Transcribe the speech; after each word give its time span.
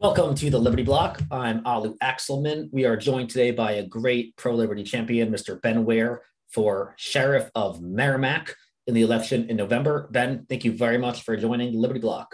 Welcome 0.00 0.36
to 0.36 0.48
the 0.48 0.60
Liberty 0.60 0.84
Block. 0.84 1.20
I'm 1.28 1.60
Alu 1.66 1.96
Axelman. 1.98 2.68
We 2.70 2.84
are 2.84 2.96
joined 2.96 3.30
today 3.30 3.50
by 3.50 3.72
a 3.72 3.82
great 3.84 4.36
pro 4.36 4.54
liberty 4.54 4.84
champion, 4.84 5.28
Mr. 5.28 5.60
Ben 5.60 5.84
Weir, 5.84 6.22
for 6.50 6.94
Sheriff 6.96 7.50
of 7.56 7.82
Merrimack 7.82 8.54
in 8.86 8.94
the 8.94 9.02
election 9.02 9.50
in 9.50 9.56
November. 9.56 10.08
Ben, 10.12 10.46
thank 10.48 10.64
you 10.64 10.70
very 10.70 10.98
much 10.98 11.22
for 11.22 11.36
joining 11.36 11.72
the 11.72 11.78
Liberty 11.78 11.98
Block. 11.98 12.32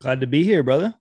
Glad 0.00 0.20
to 0.20 0.28
be 0.28 0.44
here, 0.44 0.62
brother. 0.62 0.94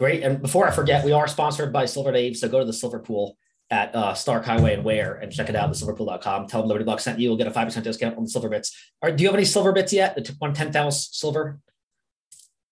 Great. 0.00 0.24
And 0.24 0.42
before 0.42 0.66
I 0.66 0.72
forget, 0.72 1.04
we 1.04 1.12
are 1.12 1.28
sponsored 1.28 1.72
by 1.72 1.86
Silver 1.86 2.10
Dave. 2.10 2.36
So 2.36 2.48
go 2.48 2.58
to 2.58 2.64
the 2.64 2.72
Silver 2.72 2.98
Pool 2.98 3.36
at 3.70 3.94
uh, 3.94 4.14
Stark 4.14 4.44
Highway 4.44 4.74
and 4.74 4.82
Weare 4.82 5.14
and 5.14 5.30
check 5.30 5.48
it 5.48 5.54
out, 5.54 5.70
thesilverpool.com. 5.70 6.48
Tell 6.48 6.60
them 6.60 6.68
Liberty 6.68 6.84
Block 6.84 6.98
sent 6.98 7.20
you. 7.20 7.28
You'll 7.28 7.36
get 7.36 7.46
a 7.46 7.52
5% 7.52 7.84
discount 7.84 8.16
on 8.16 8.24
the 8.24 8.30
silver 8.30 8.48
bits. 8.48 8.76
All 9.00 9.08
right, 9.08 9.16
do 9.16 9.22
you 9.22 9.28
have 9.28 9.36
any 9.36 9.44
silver 9.44 9.70
bits 9.72 9.92
yet? 9.92 10.16
The 10.16 10.34
one 10.40 10.52
10,000 10.54 10.90
silver? 10.90 11.60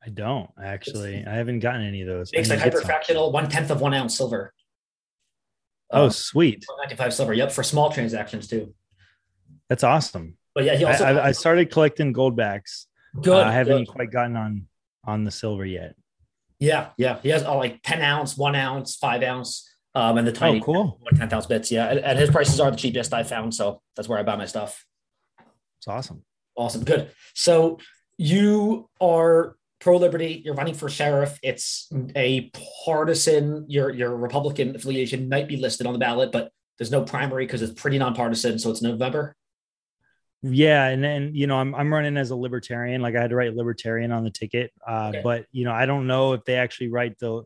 I 0.04 0.08
don't 0.08 0.50
actually. 0.62 1.24
I 1.26 1.34
haven't 1.34 1.60
gotten 1.60 1.82
any 1.82 2.00
of 2.02 2.08
those. 2.08 2.30
Makes 2.32 2.48
like 2.48 2.60
hyperfractional, 2.60 3.32
one 3.32 3.48
tenth 3.48 3.70
of 3.70 3.80
one 3.80 3.94
ounce 3.94 4.16
silver. 4.16 4.54
Oh, 5.90 6.04
um, 6.04 6.10
sweet. 6.10 6.64
95 6.78 7.14
silver. 7.14 7.34
Yep. 7.34 7.52
For 7.52 7.62
small 7.62 7.90
transactions 7.90 8.46
too. 8.48 8.74
That's 9.68 9.84
awesome. 9.84 10.36
But 10.54 10.64
yeah, 10.64 10.76
he 10.76 10.84
also 10.84 11.04
I, 11.04 11.28
I 11.28 11.32
started 11.32 11.70
collecting 11.70 12.14
Goldbacks. 12.14 12.86
Good. 13.20 13.32
Uh, 13.32 13.48
I 13.48 13.52
haven't 13.52 13.84
good. 13.84 13.88
quite 13.88 14.10
gotten 14.10 14.36
on 14.36 14.66
on 15.04 15.24
the 15.24 15.30
silver 15.30 15.64
yet. 15.64 15.94
Yeah, 16.58 16.88
yeah. 16.96 17.18
He 17.22 17.30
has 17.30 17.42
all 17.42 17.56
like 17.56 17.80
10 17.82 18.02
ounce, 18.02 18.36
one 18.36 18.54
ounce, 18.54 18.96
five 18.96 19.22
ounce, 19.22 19.68
um, 19.94 20.18
and 20.18 20.26
the 20.26 20.32
tiny 20.32 20.60
oh, 20.60 20.64
cool. 20.64 21.00
10 21.16 21.32
ounce 21.32 21.46
bits. 21.46 21.72
Yeah. 21.72 21.88
And, 21.88 21.98
and 22.00 22.18
his 22.18 22.30
prices 22.30 22.60
are 22.60 22.70
the 22.70 22.76
cheapest 22.76 23.14
I 23.14 23.22
found. 23.22 23.54
So 23.54 23.80
that's 23.96 24.08
where 24.08 24.18
I 24.18 24.22
buy 24.22 24.36
my 24.36 24.44
stuff. 24.44 24.84
It's 25.78 25.88
awesome. 25.88 26.22
Awesome. 26.54 26.84
Good. 26.84 27.10
So 27.34 27.78
you 28.18 28.90
are 29.00 29.56
pro 29.80 29.96
liberty. 29.96 30.42
You're 30.44 30.54
running 30.54 30.74
for 30.74 30.88
sheriff. 30.88 31.38
It's 31.42 31.90
a 32.14 32.50
partisan. 32.84 33.64
Your 33.68 33.90
your 33.90 34.16
Republican 34.16 34.76
affiliation 34.76 35.28
might 35.28 35.48
be 35.48 35.56
listed 35.56 35.86
on 35.86 35.92
the 35.92 35.98
ballot, 35.98 36.32
but 36.32 36.52
there's 36.78 36.90
no 36.90 37.02
primary 37.02 37.46
because 37.46 37.62
it's 37.62 37.80
pretty 37.80 37.98
nonpartisan. 37.98 38.58
So 38.58 38.70
it's 38.70 38.82
November. 38.82 39.34
Yeah, 40.42 40.86
and 40.86 41.02
then 41.04 41.32
you 41.34 41.46
know 41.46 41.56
I'm 41.56 41.74
I'm 41.74 41.92
running 41.92 42.16
as 42.16 42.30
a 42.30 42.36
libertarian. 42.36 43.02
Like 43.02 43.16
I 43.16 43.20
had 43.20 43.30
to 43.30 43.36
write 43.36 43.54
libertarian 43.54 44.12
on 44.12 44.24
the 44.24 44.30
ticket, 44.30 44.72
uh, 44.88 45.08
okay. 45.08 45.20
but 45.22 45.46
you 45.52 45.64
know 45.64 45.72
I 45.72 45.86
don't 45.86 46.06
know 46.06 46.32
if 46.32 46.44
they 46.44 46.54
actually 46.54 46.88
write 46.88 47.18
the 47.18 47.42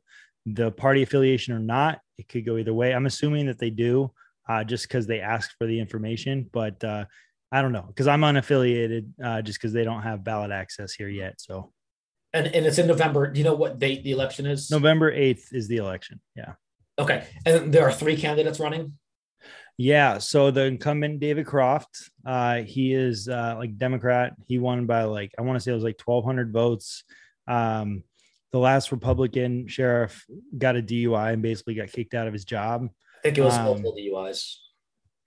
the 0.46 0.70
party 0.72 1.02
affiliation 1.02 1.54
or 1.54 1.58
not. 1.58 2.00
It 2.18 2.28
could 2.28 2.44
go 2.44 2.56
either 2.56 2.74
way. 2.74 2.94
I'm 2.94 3.06
assuming 3.06 3.46
that 3.46 3.58
they 3.58 3.70
do, 3.70 4.12
uh, 4.48 4.62
just 4.62 4.86
because 4.86 5.06
they 5.06 5.20
ask 5.20 5.50
for 5.58 5.66
the 5.66 5.80
information. 5.80 6.48
But 6.52 6.84
uh, 6.84 7.06
I 7.50 7.62
don't 7.62 7.72
know 7.72 7.84
because 7.88 8.06
I'm 8.06 8.20
unaffiliated, 8.20 9.06
uh, 9.22 9.42
just 9.42 9.58
because 9.58 9.72
they 9.72 9.82
don't 9.82 10.02
have 10.02 10.22
ballot 10.22 10.52
access 10.52 10.92
here 10.92 11.08
yet. 11.08 11.40
So 11.40 11.72
and, 12.34 12.48
and 12.48 12.66
it's 12.66 12.78
in 12.78 12.88
November. 12.88 13.30
Do 13.30 13.38
you 13.38 13.44
know 13.44 13.54
what 13.54 13.78
date 13.78 14.02
the 14.02 14.10
election 14.10 14.44
is? 14.44 14.70
November 14.70 15.10
8th 15.10 15.54
is 15.54 15.68
the 15.68 15.76
election. 15.76 16.20
Yeah. 16.36 16.54
Okay. 16.98 17.26
And 17.46 17.72
there 17.72 17.84
are 17.84 17.92
three 17.92 18.16
candidates 18.16 18.58
running? 18.58 18.98
Yeah. 19.78 20.18
So 20.18 20.50
the 20.50 20.64
incumbent, 20.64 21.20
David 21.20 21.46
Croft, 21.46 22.10
uh, 22.26 22.62
he 22.62 22.92
is 22.92 23.28
uh, 23.28 23.54
like 23.56 23.78
Democrat. 23.78 24.34
He 24.46 24.58
won 24.58 24.86
by 24.86 25.04
like, 25.04 25.32
I 25.38 25.42
want 25.42 25.56
to 25.56 25.60
say 25.60 25.70
it 25.70 25.74
was 25.74 25.84
like 25.84 26.00
1,200 26.04 26.52
votes. 26.52 27.04
Um, 27.46 28.02
the 28.50 28.58
last 28.58 28.90
Republican 28.90 29.68
sheriff 29.68 30.24
got 30.56 30.76
a 30.76 30.82
DUI 30.82 31.32
and 31.32 31.42
basically 31.42 31.74
got 31.74 31.92
kicked 31.92 32.14
out 32.14 32.26
of 32.26 32.32
his 32.32 32.44
job. 32.44 32.88
I 33.20 33.22
think 33.22 33.38
it 33.38 33.42
was 33.42 33.54
um, 33.54 33.64
multiple 33.64 33.96
DUIs. 33.96 34.56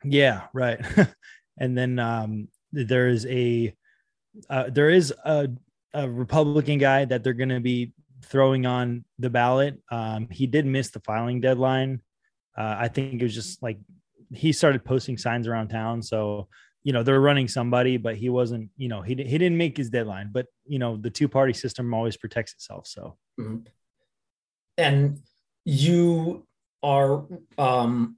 Yeah. 0.04 0.44
Right. 0.54 0.80
and 1.58 1.78
then 1.78 2.00
um, 2.00 2.50
there 2.74 3.08
is 3.08 3.26
a, 3.26 3.74
uh, 4.50 4.70
there 4.70 4.90
is 4.90 5.14
a 5.26 5.50
a 5.94 6.10
Republican 6.10 6.78
guy 6.78 7.06
that 7.06 7.24
they're 7.24 7.34
going 7.34 7.50
to 7.50 7.60
be 7.60 7.94
throwing 8.24 8.66
on 8.66 9.06
the 9.20 9.30
ballot. 9.30 9.80
Um, 9.92 10.28
he 10.30 10.48
did 10.48 10.66
miss 10.66 10.90
the 10.90 11.00
filing 11.02 11.42
deadline. 11.42 12.02
Uh, 12.58 12.76
I 12.80 12.88
think 12.88 13.22
it 13.22 13.24
was 13.24 13.36
just 13.36 13.62
like 13.62 13.78
he 14.34 14.52
started 14.52 14.84
posting 14.84 15.18
signs 15.18 15.48
around 15.48 15.70
town. 15.70 16.02
So, 16.02 16.48
you 16.84 16.94
know, 16.94 17.04
they're 17.04 17.20
running 17.20 17.48
somebody, 17.48 17.98
but 17.98 18.16
he 18.16 18.30
wasn't, 18.30 18.70
you 18.78 18.88
know, 18.88 19.02
he, 19.02 19.16
he 19.16 19.38
didn't 19.38 19.58
make 19.58 19.78
his 19.78 19.90
deadline. 19.90 20.32
But, 20.34 20.48
you 20.66 20.80
know, 20.80 20.98
the 20.98 21.10
two 21.10 21.28
party 21.28 21.54
system 21.54 21.94
always 21.94 22.18
protects 22.18 22.54
itself. 22.54 22.88
So, 22.88 23.18
mm-hmm. 23.40 23.58
and 24.78 25.20
you 25.66 26.48
are, 26.82 27.26
um, 27.58 28.18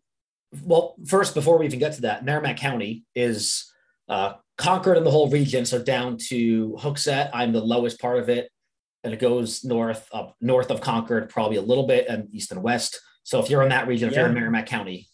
well, 0.64 0.96
first, 1.06 1.36
before 1.36 1.58
we 1.60 1.66
even 1.66 1.80
get 1.80 1.94
to 1.94 2.02
that, 2.02 2.26
Merrimack 2.26 2.58
County 2.58 3.04
is 3.14 3.72
uh, 4.08 4.34
Concord 4.60 4.98
and 4.98 5.06
the 5.06 5.12
whole 5.12 5.30
region, 5.30 5.66
so 5.66 5.82
down 5.82 6.18
to 6.28 6.74
Hooksett. 6.74 7.30
I'm 7.34 7.54
the 7.54 7.62
lowest 7.62 8.00
part 8.00 8.20
of 8.20 8.28
it, 8.28 8.52
and 9.06 9.14
it 9.14 9.20
goes 9.20 9.64
north 9.64 10.08
up 10.12 10.36
north 10.42 10.70
of 10.70 10.82
Concord, 10.82 11.30
probably 11.30 11.56
a 11.56 11.62
little 11.62 11.88
bit, 11.88 12.08
and 12.08 12.28
east 12.36 12.52
and 12.52 12.62
west. 12.62 13.00
So 13.24 13.40
if 13.40 13.50
you're 13.50 13.64
in 13.64 13.70
that 13.70 13.88
region, 13.88 14.10
if 14.10 14.14
yeah. 14.14 14.20
you're 14.20 14.30
in 14.30 14.36
Merrimack 14.36 14.66
County, 14.66 15.08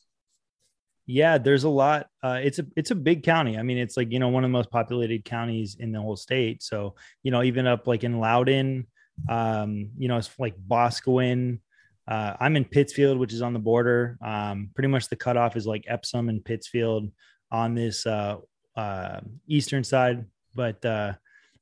yeah, 1.05 1.38
there's 1.38 1.63
a 1.63 1.69
lot. 1.69 2.07
Uh, 2.23 2.39
it's 2.44 2.57
a 2.57 2.66
it's 2.75 2.89
a 2.89 2.95
big 2.95 3.22
county. 3.22 3.57
I 3.57 3.61
mean, 3.61 3.78
it's 3.78 3.95
like 3.95 4.11
you 4.11 4.17
know 4.17 4.29
one 4.29 4.44
of 4.44 4.50
the 4.50 4.53
most 4.53 4.72
populated 4.72 5.23
counties 5.23 5.78
in 5.79 5.91
the 5.91 6.01
whole 6.01 6.16
state. 6.16 6.63
So 6.63 6.95
you 7.22 7.29
know 7.29 7.44
even 7.44 7.67
up 7.67 7.85
like 7.85 8.03
in 8.03 8.19
Loudon, 8.19 8.88
um, 9.29 9.91
you 9.95 10.07
know 10.07 10.17
it's 10.17 10.31
like 10.39 10.55
Boscawen. 10.67 11.59
Uh, 12.07 12.34
I'm 12.39 12.55
in 12.55 12.66
Pittsfield, 12.66 13.19
which 13.19 13.34
is 13.34 13.44
on 13.44 13.53
the 13.53 13.59
border. 13.59 14.17
Um, 14.25 14.72
pretty 14.73 14.88
much 14.88 15.07
the 15.07 15.16
cutoff 15.16 15.55
is 15.55 15.67
like 15.67 15.85
Epsom 15.88 16.29
and 16.29 16.44
Pittsfield 16.44 17.11
on 17.51 17.75
this 17.75 18.07
uh, 18.07 18.38
uh, 18.75 19.19
eastern 19.47 19.83
side. 19.83 20.25
But 20.55 20.83
uh, 20.85 21.13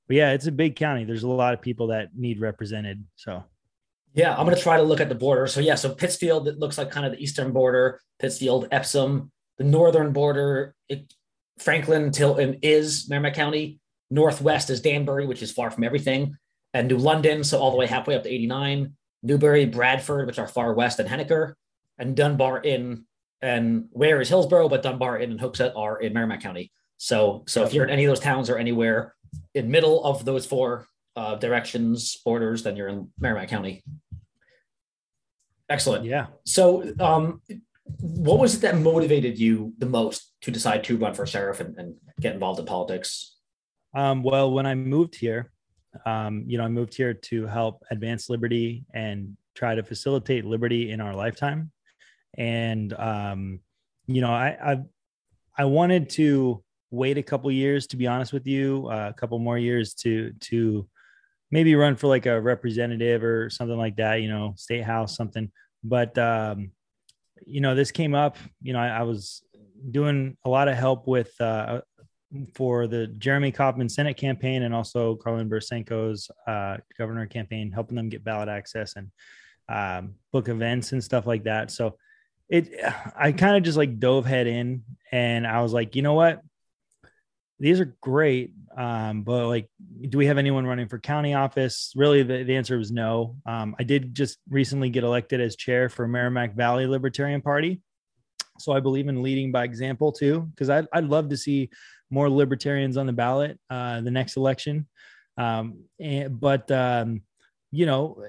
but 0.07 0.15
yeah, 0.15 0.31
it's 0.31 0.47
a 0.47 0.51
big 0.51 0.75
county. 0.75 1.05
There's 1.05 1.23
a 1.23 1.27
lot 1.27 1.53
of 1.53 1.61
people 1.61 1.87
that 1.87 2.09
need 2.15 2.39
represented. 2.39 3.03
So 3.15 3.43
yeah, 4.13 4.35
I'm 4.35 4.45
gonna 4.45 4.57
try 4.57 4.77
to 4.77 4.83
look 4.83 4.99
at 4.99 5.09
the 5.09 5.15
border. 5.15 5.47
So 5.47 5.59
yeah, 5.59 5.75
so 5.75 5.93
Pittsfield 5.93 6.47
it 6.47 6.59
looks 6.59 6.77
like 6.77 6.91
kind 6.91 7.05
of 7.05 7.13
the 7.13 7.19
eastern 7.19 7.51
border. 7.51 7.99
Pittsfield, 8.19 8.67
Epsom, 8.71 9.31
the 9.57 9.63
northern 9.63 10.13
border. 10.13 10.75
It, 10.89 11.13
Franklin, 11.59 12.11
Tilton 12.11 12.59
is 12.61 13.07
Merrimack 13.09 13.35
County. 13.35 13.79
Northwest 14.09 14.69
is 14.69 14.81
Danbury, 14.81 15.25
which 15.25 15.41
is 15.41 15.51
far 15.51 15.71
from 15.71 15.83
everything, 15.83 16.35
and 16.73 16.87
New 16.87 16.97
London, 16.97 17.43
so 17.43 17.59
all 17.59 17.71
the 17.71 17.77
way 17.77 17.87
halfway 17.87 18.15
up 18.15 18.23
to 18.23 18.29
89. 18.29 18.93
Newbury, 19.23 19.65
Bradford, 19.65 20.27
which 20.27 20.37
are 20.37 20.47
far 20.47 20.73
west, 20.73 20.99
and 20.99 21.09
Henniker, 21.09 21.53
and 21.97 22.15
Dunbarton 22.15 23.05
and 23.41 23.85
Weare 23.91 24.21
is 24.21 24.29
Hillsborough, 24.29 24.69
but 24.69 24.83
Dunbarton 24.83 25.31
and 25.31 25.39
Hooksett 25.39 25.73
are 25.75 25.99
in 25.99 26.13
Merrimack 26.13 26.41
County. 26.41 26.71
So, 27.03 27.43
so 27.47 27.65
if 27.65 27.73
you're 27.73 27.83
in 27.83 27.89
any 27.89 28.05
of 28.05 28.11
those 28.11 28.21
towns 28.21 28.49
or 28.49 28.57
anywhere 28.57 29.13
in 29.53 29.69
middle 29.69 30.05
of 30.05 30.23
those 30.23 30.45
four 30.45 30.87
uh, 31.17 31.35
directions 31.35 32.15
borders, 32.23 32.63
then 32.63 32.77
you're 32.77 32.87
in 32.87 33.09
Merrimack 33.19 33.49
County. 33.49 33.83
Excellent. 35.67 36.05
Yeah. 36.05 36.27
So, 36.45 36.93
um, 37.01 37.41
what 37.99 38.39
was 38.39 38.55
it 38.55 38.61
that 38.61 38.77
motivated 38.77 39.37
you 39.37 39.73
the 39.79 39.85
most 39.85 40.31
to 40.43 40.49
decide 40.51 40.85
to 40.85 40.95
run 40.95 41.13
for 41.13 41.25
sheriff 41.25 41.59
and, 41.59 41.77
and 41.77 41.95
get 42.21 42.35
involved 42.35 42.61
in 42.61 42.65
politics? 42.65 43.35
Um, 43.93 44.23
well, 44.23 44.49
when 44.53 44.65
I 44.65 44.73
moved 44.73 45.15
here, 45.15 45.51
um, 46.05 46.45
you 46.47 46.57
know, 46.57 46.63
I 46.63 46.69
moved 46.69 46.95
here 46.95 47.13
to 47.13 47.47
help 47.47 47.83
advance 47.91 48.29
liberty 48.29 48.85
and 48.93 49.35
try 49.55 49.75
to 49.75 49.83
facilitate 49.83 50.45
liberty 50.45 50.91
in 50.91 51.01
our 51.01 51.13
lifetime. 51.13 51.69
And, 52.37 52.93
um, 52.93 53.59
you 54.07 54.21
know, 54.21 54.31
I, 54.31 54.57
I, 54.63 54.77
I 55.57 55.65
wanted 55.65 56.09
to 56.11 56.63
wait 56.93 57.17
a 57.17 57.23
couple 57.23 57.51
years 57.51 57.87
to 57.87 57.97
be 57.97 58.05
honest 58.05 58.31
with 58.31 58.45
you 58.45 58.87
uh, 58.91 59.09
a 59.09 59.13
couple 59.13 59.39
more 59.39 59.57
years 59.57 59.95
to 59.95 60.31
to 60.39 60.87
maybe 61.49 61.73
run 61.73 61.95
for 61.95 62.07
like 62.07 62.27
a 62.27 62.39
representative 62.39 63.23
or 63.23 63.49
something 63.49 63.77
like 63.77 63.95
that 63.95 64.21
you 64.21 64.29
know 64.29 64.53
state 64.57 64.83
house 64.83 65.15
something. 65.15 65.51
But 65.83 66.17
um 66.17 66.71
you 67.45 67.61
know 67.61 67.75
this 67.75 67.91
came 67.91 68.15
up 68.15 68.37
you 68.61 68.71
know 68.71 68.79
i, 68.79 68.87
I 68.87 69.01
was 69.01 69.43
doing 69.91 70.37
a 70.45 70.49
lot 70.49 70.69
of 70.69 70.77
help 70.77 71.07
with 71.07 71.33
uh 71.41 71.81
for 72.55 72.87
the 72.87 73.07
jeremy 73.07 73.51
kauffman 73.51 73.89
senate 73.89 74.15
campaign 74.15 74.63
and 74.63 74.73
also 74.73 75.17
karlyn 75.17 75.49
borysenko's 75.49 76.31
uh 76.47 76.77
governor 76.97 77.25
campaign 77.25 77.69
helping 77.69 77.97
them 77.97 78.07
get 78.07 78.23
ballot 78.23 78.47
access 78.47 78.95
and 78.95 79.11
um, 79.67 80.15
book 80.31 80.47
events 80.47 80.93
and 80.93 81.03
stuff 81.03 81.25
like 81.25 81.43
that. 81.43 81.71
So 81.71 81.97
it 82.49 82.73
i 83.17 83.31
kind 83.31 83.55
of 83.55 83.63
just 83.63 83.77
like 83.77 83.99
dove 83.99 84.25
head 84.25 84.47
in 84.47 84.83
and 85.13 85.47
i 85.47 85.61
was 85.61 85.71
like 85.71 85.95
you 85.95 86.01
know 86.01 86.13
what 86.13 86.41
these 87.63 87.79
are 87.79 87.95
great. 88.01 88.51
Um, 88.75 89.21
but 89.23 89.47
like, 89.47 89.69
do 90.09 90.17
we 90.17 90.25
have 90.25 90.37
anyone 90.37 90.67
running 90.67 90.89
for 90.89 90.99
county 90.99 91.33
office? 91.33 91.93
Really, 91.95 92.21
the, 92.21 92.43
the 92.43 92.57
answer 92.57 92.77
was 92.77 92.91
no. 92.91 93.37
Um, 93.45 93.73
I 93.79 93.83
did 93.83 94.13
just 94.13 94.39
recently 94.49 94.89
get 94.89 95.05
elected 95.05 95.39
as 95.39 95.55
chair 95.55 95.87
for 95.87 96.05
Merrimack 96.05 96.55
Valley 96.55 96.85
Libertarian 96.87 97.41
Party. 97.41 97.81
So 98.59 98.73
I 98.73 98.81
believe 98.81 99.07
in 99.07 99.23
leading 99.23 99.53
by 99.53 99.63
example 99.63 100.11
too, 100.11 100.41
because 100.41 100.69
I'd, 100.69 100.87
I'd 100.91 101.05
love 101.05 101.29
to 101.29 101.37
see 101.37 101.69
more 102.11 102.29
libertarians 102.29 102.97
on 102.97 103.05
the 103.05 103.13
ballot 103.13 103.57
uh, 103.69 104.01
the 104.01 104.11
next 104.11 104.35
election. 104.35 104.85
Um, 105.37 105.85
and, 106.01 106.37
but, 106.37 106.69
um, 106.69 107.21
you 107.71 107.85
know, 107.85 108.25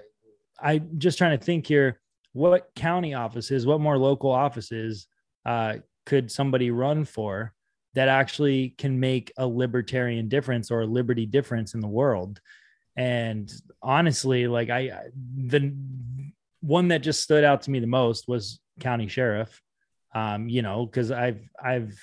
I 0.61 0.79
just 0.79 1.19
trying 1.19 1.37
to 1.37 1.45
think 1.45 1.67
here, 1.67 2.01
what 2.35 2.69
county 2.77 3.15
offices, 3.15 3.67
what 3.67 3.81
more 3.81 3.99
local 3.99 4.31
offices 4.31 5.09
uh, 5.45 5.79
could 6.07 6.31
somebody 6.31 6.71
run 6.71 7.05
for? 7.05 7.53
That 7.95 8.09
actually 8.09 8.71
can 8.79 8.99
make 8.99 9.33
a 9.37 9.47
libertarian 9.47 10.29
difference 10.29 10.71
or 10.71 10.83
a 10.83 10.87
liberty 10.87 11.27
difference 11.27 11.75
in 11.75 11.81
the 11.81 11.89
world 11.89 12.41
and 12.97 13.53
honestly 13.83 14.47
like 14.47 14.71
i 14.71 14.91
the 15.37 15.75
one 16.65 16.89
that 16.89 17.03
just 17.03 17.23
stood 17.23 17.45
out 17.45 17.63
to 17.63 17.71
me 17.71 17.79
the 17.79 17.87
most 17.87 18.27
was 18.27 18.59
county 18.81 19.09
sheriff. 19.09 19.61
Um, 20.15 20.49
you 20.49 20.63
know, 20.63 20.87
because 20.87 21.11
I've 21.11 21.41
I've 21.63 21.99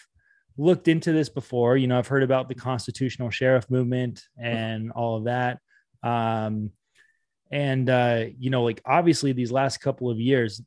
looked 0.57 0.87
into 0.87 1.13
this 1.13 1.29
before. 1.29 1.77
You 1.77 1.87
know, 1.87 1.97
I've 1.97 2.07
heard 2.07 2.23
about 2.23 2.49
the 2.49 2.55
constitutional 2.55 3.29
sheriff 3.29 3.69
movement 3.69 4.23
and 4.37 4.91
all 4.91 5.17
of 5.17 5.23
that. 5.25 5.59
Um, 6.03 6.71
and 7.51 7.89
uh, 7.89 8.25
you 8.37 8.49
know, 8.49 8.63
like 8.63 8.81
obviously 8.85 9.31
these 9.31 9.51
last 9.51 9.77
couple 9.79 10.09
of 10.09 10.19
years, 10.19 10.61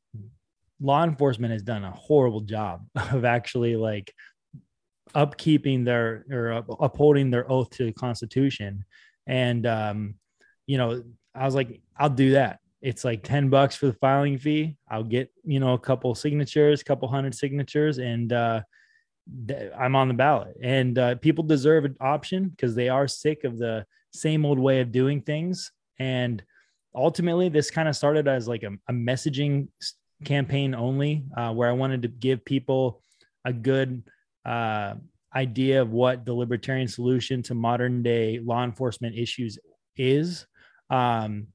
law 0.80 1.04
enforcement 1.04 1.52
has 1.52 1.62
done 1.62 1.84
a 1.84 1.90
horrible 1.90 2.40
job 2.40 2.86
of 2.96 3.24
actually 3.24 3.76
like 3.76 4.12
upkeeping 5.14 5.84
their 5.84 6.24
or 6.30 6.64
upholding 6.80 7.30
their 7.30 7.50
oath 7.50 7.70
to 7.70 7.84
the 7.84 7.92
Constitution. 7.92 8.84
And 9.26 9.66
um, 9.66 10.14
you 10.66 10.78
know, 10.78 11.02
I 11.34 11.44
was 11.44 11.54
like, 11.54 11.80
I'll 11.96 12.10
do 12.10 12.32
that. 12.32 12.60
It's 12.80 13.04
like 13.04 13.22
10 13.22 13.48
bucks 13.48 13.76
for 13.76 13.86
the 13.86 13.94
filing 13.94 14.38
fee. 14.38 14.76
I'll 14.90 15.04
get, 15.04 15.32
you 15.42 15.58
know, 15.58 15.72
a 15.72 15.78
couple 15.78 16.14
signatures, 16.14 16.82
a 16.82 16.84
couple 16.84 17.08
hundred 17.08 17.34
signatures, 17.34 17.98
and 17.98 18.32
uh, 18.32 18.60
I'm 19.78 19.96
on 19.96 20.08
the 20.08 20.14
ballot. 20.14 20.56
And 20.62 20.98
uh, 20.98 21.14
people 21.16 21.44
deserve 21.44 21.86
an 21.86 21.96
option 22.00 22.50
because 22.50 22.74
they 22.74 22.90
are 22.90 23.08
sick 23.08 23.44
of 23.44 23.58
the 23.58 23.86
same 24.12 24.44
old 24.44 24.58
way 24.58 24.80
of 24.80 24.92
doing 24.92 25.22
things. 25.22 25.72
And 25.98 26.42
ultimately, 26.94 27.48
this 27.48 27.70
kind 27.70 27.88
of 27.88 27.96
started 27.96 28.28
as 28.28 28.46
like 28.46 28.64
a, 28.64 28.72
a 28.88 28.92
messaging 28.92 29.68
campaign 30.24 30.74
only, 30.74 31.24
uh, 31.36 31.52
where 31.52 31.70
I 31.70 31.72
wanted 31.72 32.02
to 32.02 32.08
give 32.08 32.44
people 32.44 33.00
a 33.46 33.52
good 33.52 34.02
uh, 34.44 34.94
idea 35.34 35.82
of 35.82 35.90
what 35.90 36.24
the 36.24 36.32
libertarian 36.32 36.88
solution 36.88 37.42
to 37.42 37.54
modern 37.54 38.02
day 38.02 38.40
law 38.42 38.64
enforcement 38.64 39.16
issues 39.16 39.58
is. 39.96 40.46
Um, 40.90 41.48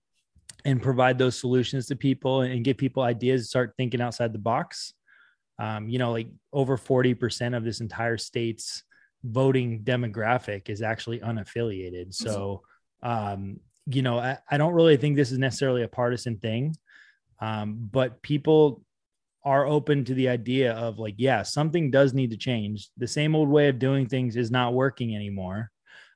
and 0.65 0.81
provide 0.81 1.17
those 1.17 1.39
solutions 1.39 1.85
to 1.87 1.95
people 1.95 2.41
and 2.41 2.65
give 2.65 2.77
people 2.77 3.03
ideas 3.03 3.49
start 3.49 3.73
thinking 3.77 4.01
outside 4.01 4.33
the 4.33 4.39
box 4.39 4.93
um, 5.59 5.89
you 5.89 5.99
know 5.99 6.11
like 6.11 6.27
over 6.53 6.77
40% 6.77 7.55
of 7.55 7.63
this 7.63 7.81
entire 7.81 8.17
state's 8.17 8.83
voting 9.23 9.81
demographic 9.83 10.69
is 10.69 10.81
actually 10.81 11.19
unaffiliated 11.19 12.13
so 12.13 12.61
um, 13.03 13.59
you 13.85 14.01
know 14.01 14.19
I, 14.19 14.37
I, 14.49 14.57
don't 14.57 14.73
really 14.73 14.97
think 14.97 15.15
this 15.15 15.31
is 15.31 15.37
necessarily 15.37 15.83
a 15.83 15.87
partisan 15.87 16.37
thing 16.37 16.75
um, 17.41 17.77
but 17.91 18.21
people 18.21 18.83
are 19.43 19.65
open 19.65 20.03
to 20.05 20.13
the 20.13 20.29
idea 20.29 20.73
of 20.73 20.99
like, 20.99 21.15
yeah, 21.17 21.43
something 21.43 21.91
does 21.91 22.13
need 22.13 22.31
to 22.31 22.37
change. 22.37 22.89
The 22.97 23.07
same 23.07 23.35
old 23.35 23.49
way 23.49 23.69
of 23.69 23.79
doing 23.79 24.07
things 24.07 24.35
is 24.35 24.51
not 24.51 24.73
working 24.73 25.15
anymore. 25.15 25.71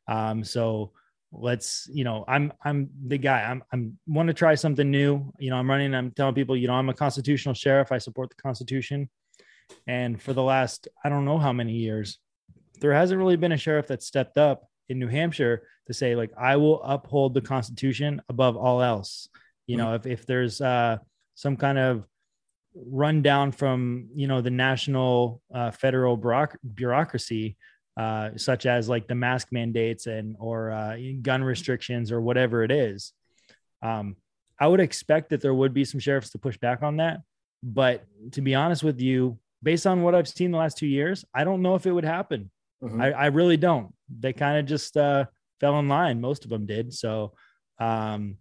Um, 0.07 0.43
so 0.43 0.91
let's, 1.31 1.89
you 1.91 2.03
know, 2.03 2.25
I'm 2.27 2.51
I'm 2.63 2.89
the 3.07 3.17
guy. 3.17 3.43
I'm 3.43 3.63
I'm 3.71 3.97
want 4.07 4.27
to 4.27 4.33
try 4.33 4.55
something 4.55 4.89
new. 4.89 5.31
You 5.39 5.49
know, 5.49 5.55
I'm 5.55 5.69
running. 5.69 5.95
I'm 5.95 6.11
telling 6.11 6.35
people, 6.35 6.57
you 6.57 6.67
know, 6.67 6.73
I'm 6.73 6.89
a 6.89 6.93
constitutional 6.93 7.55
sheriff. 7.55 7.91
I 7.91 7.97
support 7.97 8.29
the 8.29 8.41
Constitution. 8.41 9.09
And 9.87 10.21
for 10.21 10.33
the 10.33 10.43
last, 10.43 10.87
I 11.03 11.09
don't 11.09 11.25
know 11.25 11.39
how 11.39 11.53
many 11.53 11.73
years, 11.73 12.19
there 12.81 12.93
hasn't 12.93 13.17
really 13.17 13.37
been 13.37 13.53
a 13.53 13.57
sheriff 13.57 13.87
that 13.87 14.03
stepped 14.03 14.37
up 14.37 14.67
in 14.89 14.99
New 14.99 15.07
Hampshire 15.07 15.65
to 15.87 15.93
say 15.93 16.15
like, 16.15 16.31
I 16.37 16.57
will 16.57 16.83
uphold 16.83 17.33
the 17.33 17.41
Constitution 17.41 18.21
above 18.27 18.57
all 18.57 18.81
else. 18.81 19.29
You 19.65 19.77
know, 19.77 19.87
mm-hmm. 19.87 20.09
if 20.09 20.19
if 20.19 20.25
there's 20.25 20.59
uh, 20.59 20.97
some 21.35 21.55
kind 21.55 21.77
of 21.77 22.05
run 22.75 23.21
down 23.21 23.51
from 23.51 24.07
you 24.15 24.27
know 24.27 24.41
the 24.41 24.49
national 24.49 25.41
uh, 25.53 25.71
federal 25.71 26.17
bureaucracy 26.17 27.55
uh, 27.97 28.31
such 28.37 28.65
as 28.65 28.89
like 28.89 29.07
the 29.07 29.15
mask 29.15 29.49
mandates 29.51 30.07
and 30.07 30.35
or 30.39 30.71
uh, 30.71 30.97
gun 31.21 31.43
restrictions 31.43 32.11
or 32.11 32.21
whatever 32.21 32.63
it 32.63 32.71
is. 32.71 33.13
Um, 33.81 34.15
i 34.59 34.67
would 34.67 34.79
expect 34.79 35.29
that 35.29 35.41
there 35.41 35.53
would 35.53 35.73
be 35.73 35.83
some 35.83 35.99
sheriffs 35.99 36.29
to 36.31 36.37
push 36.37 36.57
back 36.57 36.83
on 36.83 36.97
that. 36.97 37.21
But 37.61 38.05
to 38.31 38.41
be 38.41 38.55
honest 38.55 38.83
with 38.83 38.99
you 38.99 39.39
based 39.61 39.87
on 39.87 40.01
what 40.03 40.13
i've 40.13 40.27
seen 40.27 40.51
the 40.51 40.57
last 40.57 40.77
two 40.77 40.87
years 40.87 41.23
i 41.33 41.45
don't 41.45 41.61
know 41.61 41.75
if 41.75 41.85
it 41.85 41.91
would 41.91 42.05
happen. 42.05 42.51
Mm-hmm. 42.83 43.01
I, 43.01 43.11
I, 43.11 43.25
really 43.27 43.55
don't. 43.55 43.93
They 44.19 44.33
kind 44.33 44.57
of 44.57 44.65
just 44.65 44.97
uh, 44.97 45.23
fell 45.61 45.79
in 45.79 45.87
line. 45.87 46.19
Most 46.19 46.43
of 46.43 46.49
them 46.49 46.65
did. 46.65 46.93
So 46.93 47.31
um, 47.79 48.35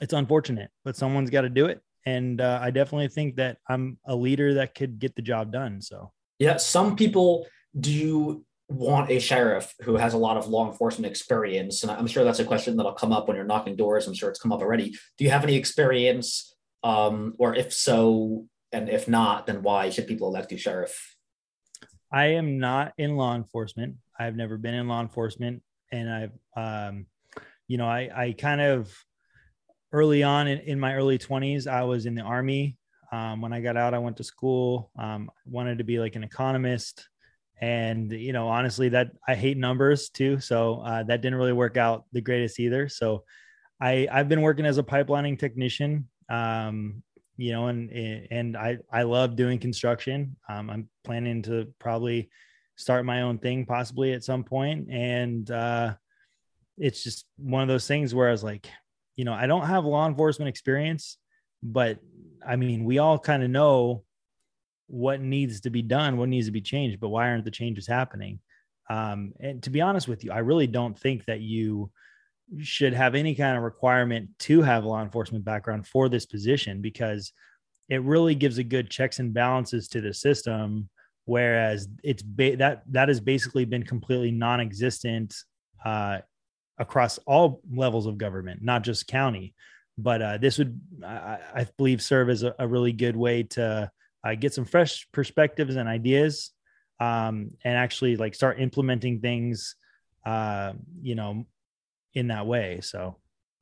it's 0.00 0.12
unfortunate 0.12 0.70
but 0.84 0.96
someone's 0.96 1.30
got 1.30 1.42
to 1.42 1.48
do 1.48 1.66
it 1.66 1.80
and 2.06 2.40
uh, 2.40 2.58
I 2.62 2.70
definitely 2.70 3.08
think 3.08 3.36
that 3.36 3.58
I'm 3.68 3.98
a 4.06 4.14
leader 4.14 4.54
that 4.54 4.74
could 4.74 4.98
get 4.98 5.14
the 5.16 5.22
job 5.22 5.52
done. 5.52 5.80
So 5.80 6.12
yeah, 6.38 6.56
some 6.56 6.96
people 6.96 7.46
do 7.78 8.44
want 8.68 9.10
a 9.10 9.18
sheriff 9.18 9.74
who 9.82 9.96
has 9.96 10.14
a 10.14 10.18
lot 10.18 10.36
of 10.36 10.48
law 10.48 10.66
enforcement 10.70 11.10
experience, 11.10 11.82
and 11.82 11.92
I'm 11.92 12.06
sure 12.06 12.24
that's 12.24 12.38
a 12.38 12.44
question 12.44 12.76
that'll 12.76 12.92
come 12.92 13.12
up 13.12 13.28
when 13.28 13.36
you're 13.36 13.46
knocking 13.46 13.76
doors. 13.76 14.06
I'm 14.06 14.14
sure 14.14 14.30
it's 14.30 14.40
come 14.40 14.52
up 14.52 14.60
already. 14.60 14.90
Do 15.18 15.24
you 15.24 15.30
have 15.30 15.44
any 15.44 15.56
experience, 15.56 16.54
um, 16.82 17.34
or 17.38 17.54
if 17.54 17.72
so, 17.72 18.46
and 18.72 18.88
if 18.88 19.06
not, 19.08 19.46
then 19.46 19.62
why 19.62 19.90
should 19.90 20.06
people 20.06 20.28
elect 20.28 20.50
you 20.52 20.58
sheriff? 20.58 21.16
I 22.10 22.26
am 22.26 22.58
not 22.58 22.92
in 22.96 23.16
law 23.16 23.34
enforcement. 23.34 23.96
I've 24.18 24.36
never 24.36 24.56
been 24.56 24.74
in 24.74 24.88
law 24.88 25.00
enforcement, 25.00 25.62
and 25.92 26.10
I've, 26.10 26.38
um, 26.56 27.06
you 27.68 27.78
know, 27.78 27.86
I 27.86 28.10
I 28.14 28.32
kind 28.32 28.60
of 28.60 28.92
early 29.94 30.24
on 30.24 30.48
in, 30.48 30.58
in 30.58 30.80
my 30.80 30.94
early 30.94 31.18
20s, 31.18 31.68
I 31.68 31.84
was 31.84 32.04
in 32.04 32.16
the 32.16 32.22
army. 32.22 32.76
Um, 33.12 33.40
when 33.40 33.52
I 33.52 33.60
got 33.60 33.76
out, 33.76 33.94
I 33.94 33.98
went 33.98 34.16
to 34.16 34.24
school. 34.24 34.90
Um, 34.98 35.30
wanted 35.46 35.78
to 35.78 35.84
be 35.84 36.00
like 36.00 36.16
an 36.16 36.24
economist, 36.24 37.08
and 37.60 38.10
you 38.10 38.32
know, 38.32 38.48
honestly, 38.48 38.88
that 38.88 39.12
I 39.28 39.36
hate 39.36 39.56
numbers 39.56 40.08
too, 40.08 40.40
so 40.40 40.80
uh, 40.80 41.04
that 41.04 41.20
didn't 41.20 41.38
really 41.38 41.52
work 41.52 41.76
out 41.76 42.04
the 42.12 42.20
greatest 42.20 42.58
either. 42.58 42.88
So, 42.88 43.22
I 43.80 44.08
I've 44.10 44.28
been 44.28 44.42
working 44.42 44.66
as 44.66 44.78
a 44.78 44.82
pipelining 44.82 45.38
technician, 45.38 46.08
um, 46.28 47.04
you 47.36 47.52
know, 47.52 47.68
and 47.68 47.90
and 47.90 48.56
I 48.56 48.78
I 48.92 49.04
love 49.04 49.36
doing 49.36 49.60
construction. 49.60 50.36
Um, 50.48 50.68
I'm 50.68 50.88
planning 51.04 51.42
to 51.42 51.68
probably 51.78 52.30
start 52.76 53.04
my 53.04 53.22
own 53.22 53.38
thing 53.38 53.64
possibly 53.64 54.12
at 54.12 54.24
some 54.24 54.42
point, 54.42 54.90
and 54.90 55.48
uh, 55.52 55.94
it's 56.78 57.04
just 57.04 57.26
one 57.36 57.62
of 57.62 57.68
those 57.68 57.86
things 57.86 58.12
where 58.12 58.28
I 58.28 58.32
was 58.32 58.42
like, 58.42 58.68
you 59.16 59.24
know, 59.24 59.32
I 59.32 59.46
don't 59.46 59.66
have 59.66 59.84
law 59.84 60.06
enforcement 60.06 60.48
experience, 60.48 61.18
but 61.62 61.98
I 62.46 62.56
mean, 62.56 62.84
we 62.84 62.98
all 62.98 63.18
kind 63.18 63.42
of 63.42 63.50
know 63.50 64.04
what 64.86 65.20
needs 65.20 65.62
to 65.62 65.70
be 65.70 65.82
done, 65.82 66.16
what 66.16 66.28
needs 66.28 66.46
to 66.46 66.52
be 66.52 66.60
changed, 66.60 67.00
but 67.00 67.08
why 67.08 67.28
aren't 67.28 67.44
the 67.44 67.50
changes 67.50 67.86
happening? 67.86 68.40
Um, 68.90 69.32
and 69.40 69.62
to 69.62 69.70
be 69.70 69.80
honest 69.80 70.08
with 70.08 70.24
you, 70.24 70.32
I 70.32 70.38
really 70.38 70.66
don't 70.66 70.98
think 70.98 71.24
that 71.24 71.40
you 71.40 71.90
should 72.58 72.92
have 72.92 73.14
any 73.14 73.34
kind 73.34 73.56
of 73.56 73.62
requirement 73.62 74.28
to 74.38 74.60
have 74.60 74.84
law 74.84 75.02
enforcement 75.02 75.44
background 75.44 75.86
for 75.86 76.10
this 76.10 76.26
position 76.26 76.82
because 76.82 77.32
it 77.88 78.02
really 78.02 78.34
gives 78.34 78.58
a 78.58 78.64
good 78.64 78.90
checks 78.90 79.18
and 79.18 79.32
balances 79.32 79.88
to 79.88 80.00
the 80.02 80.12
system 80.12 80.90
whereas 81.24 81.88
it's 82.02 82.22
ba- 82.22 82.56
that 82.56 82.82
that 82.90 83.08
has 83.08 83.20
basically 83.20 83.64
been 83.64 83.82
completely 83.82 84.30
non-existent 84.30 85.34
uh, 85.84 86.18
across 86.78 87.18
all 87.26 87.60
levels 87.70 88.06
of 88.06 88.18
government, 88.18 88.62
not 88.62 88.82
just 88.82 89.06
county. 89.06 89.54
But 89.96 90.22
uh, 90.22 90.38
this 90.38 90.58
would, 90.58 90.80
I, 91.04 91.38
I, 91.54 91.66
believe, 91.76 92.02
serve 92.02 92.28
as 92.28 92.42
a, 92.42 92.54
a 92.58 92.66
really 92.66 92.92
good 92.92 93.16
way 93.16 93.44
to 93.44 93.90
uh, 94.24 94.34
get 94.34 94.52
some 94.52 94.64
fresh 94.64 95.06
perspectives 95.12 95.76
and 95.76 95.88
ideas, 95.88 96.50
um, 96.98 97.52
and 97.64 97.76
actually 97.76 98.16
like 98.16 98.34
start 98.34 98.60
implementing 98.60 99.20
things, 99.20 99.76
uh, 100.26 100.72
you 101.00 101.14
know, 101.14 101.46
in 102.14 102.28
that 102.28 102.46
way. 102.46 102.80
So, 102.82 103.18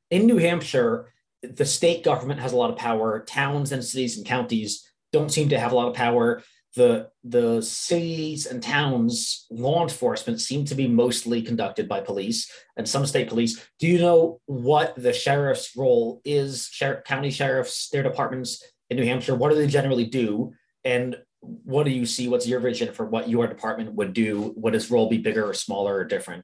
in 0.09 0.25
New 0.25 0.37
Hampshire, 0.37 1.13
the 1.43 1.65
state 1.65 2.03
government 2.03 2.39
has 2.39 2.53
a 2.53 2.57
lot 2.57 2.71
of 2.71 2.77
power. 2.77 3.23
Towns 3.27 3.71
and 3.71 3.83
cities 3.83 4.17
and 4.17 4.25
counties 4.25 4.89
don't 5.11 5.31
seem 5.31 5.49
to 5.49 5.59
have 5.59 5.71
a 5.71 5.75
lot 5.75 5.89
of 5.89 5.93
power 5.93 6.41
the 6.75 7.09
the 7.23 7.61
cities 7.61 8.45
and 8.47 8.61
towns 8.61 9.45
law 9.51 9.83
enforcement 9.83 10.41
seem 10.41 10.65
to 10.65 10.75
be 10.75 10.87
mostly 10.87 11.41
conducted 11.41 11.87
by 11.87 11.99
police 12.01 12.51
and 12.77 12.87
some 12.87 13.05
state 13.05 13.29
police. 13.29 13.63
Do 13.79 13.87
you 13.87 13.99
know 13.99 14.41
what 14.45 14.95
the 14.95 15.13
sheriff's 15.13 15.75
role 15.75 16.21
is 16.25 16.69
Sher- 16.71 17.03
county 17.05 17.29
sheriffs 17.29 17.89
their 17.89 18.03
departments 18.03 18.63
in 18.89 18.97
new 18.97 19.05
hampshire? 19.05 19.35
What 19.35 19.49
do 19.49 19.55
they 19.55 19.67
generally 19.67 20.05
do? 20.05 20.53
And 20.83 21.15
what 21.41 21.83
do 21.83 21.91
you 21.91 22.05
see? 22.05 22.27
What's 22.27 22.47
your 22.47 22.59
vision 22.59 22.93
for 22.93 23.05
what 23.05 23.29
your 23.29 23.47
department 23.47 23.93
would 23.93 24.13
do? 24.13 24.53
Would 24.57 24.73
his 24.73 24.89
role 24.89 25.09
be 25.09 25.19
bigger 25.19 25.47
or 25.47 25.53
smaller 25.53 25.95
or 25.95 26.05
different? 26.05 26.43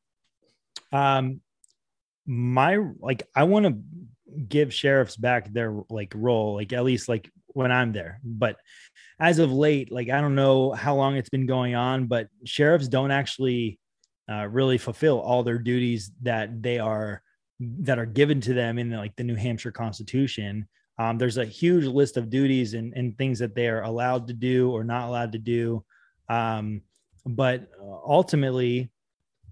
Um 0.92 1.42
my 2.32 2.78
like 3.00 3.24
i 3.36 3.44
want 3.44 3.66
to 3.66 3.76
give 4.48 4.72
sheriffs 4.72 5.16
back 5.16 5.52
their 5.52 5.76
like 5.90 6.14
role 6.16 6.54
like 6.54 6.72
at 6.74 6.84
least 6.84 7.10
like 7.10 7.28
when 7.48 7.72
i'm 7.72 7.92
there. 7.92 8.20
But 8.24 8.58
as 9.20 9.40
of 9.40 9.52
late, 9.52 9.92
like 9.92 10.10
I 10.10 10.22
don't 10.22 10.36
know 10.36 10.72
how 10.72 10.96
long 10.96 11.16
it's 11.16 11.30
been 11.30 11.46
going 11.46 11.76
on, 11.76 12.08
but 12.08 12.28
sheriffs 12.46 12.88
don't 12.88 13.12
actually 13.12 13.80
uh, 14.30 14.48
really 14.48 14.78
fulfill 14.78 15.20
all 15.20 15.44
their 15.44 15.58
duties 15.58 16.12
that 16.22 16.62
they 16.62 16.80
are 16.80 17.22
that 17.60 18.00
are 18.00 18.06
given 18.06 18.40
to 18.40 18.54
them 18.54 18.80
in 18.80 18.92
like 18.92 19.16
the 19.18 19.24
New 19.24 19.36
Hampshire 19.36 19.72
Constitution. 19.72 20.68
Um, 20.98 21.18
there's 21.18 21.38
a 21.38 21.46
huge 21.46 21.86
list 21.86 22.18
of 22.18 22.30
duties 22.30 22.74
and, 22.74 22.94
and 22.94 23.18
things 23.18 23.40
that 23.40 23.56
they 23.56 23.68
are 23.68 23.84
allowed 23.84 24.28
to 24.28 24.34
do 24.34 24.72
or 24.72 24.84
not 24.84 25.08
allowed 25.08 25.34
to 25.34 25.40
do. 25.40 25.84
Um, 26.30 26.82
but 27.26 27.70
ultimately, 27.82 28.92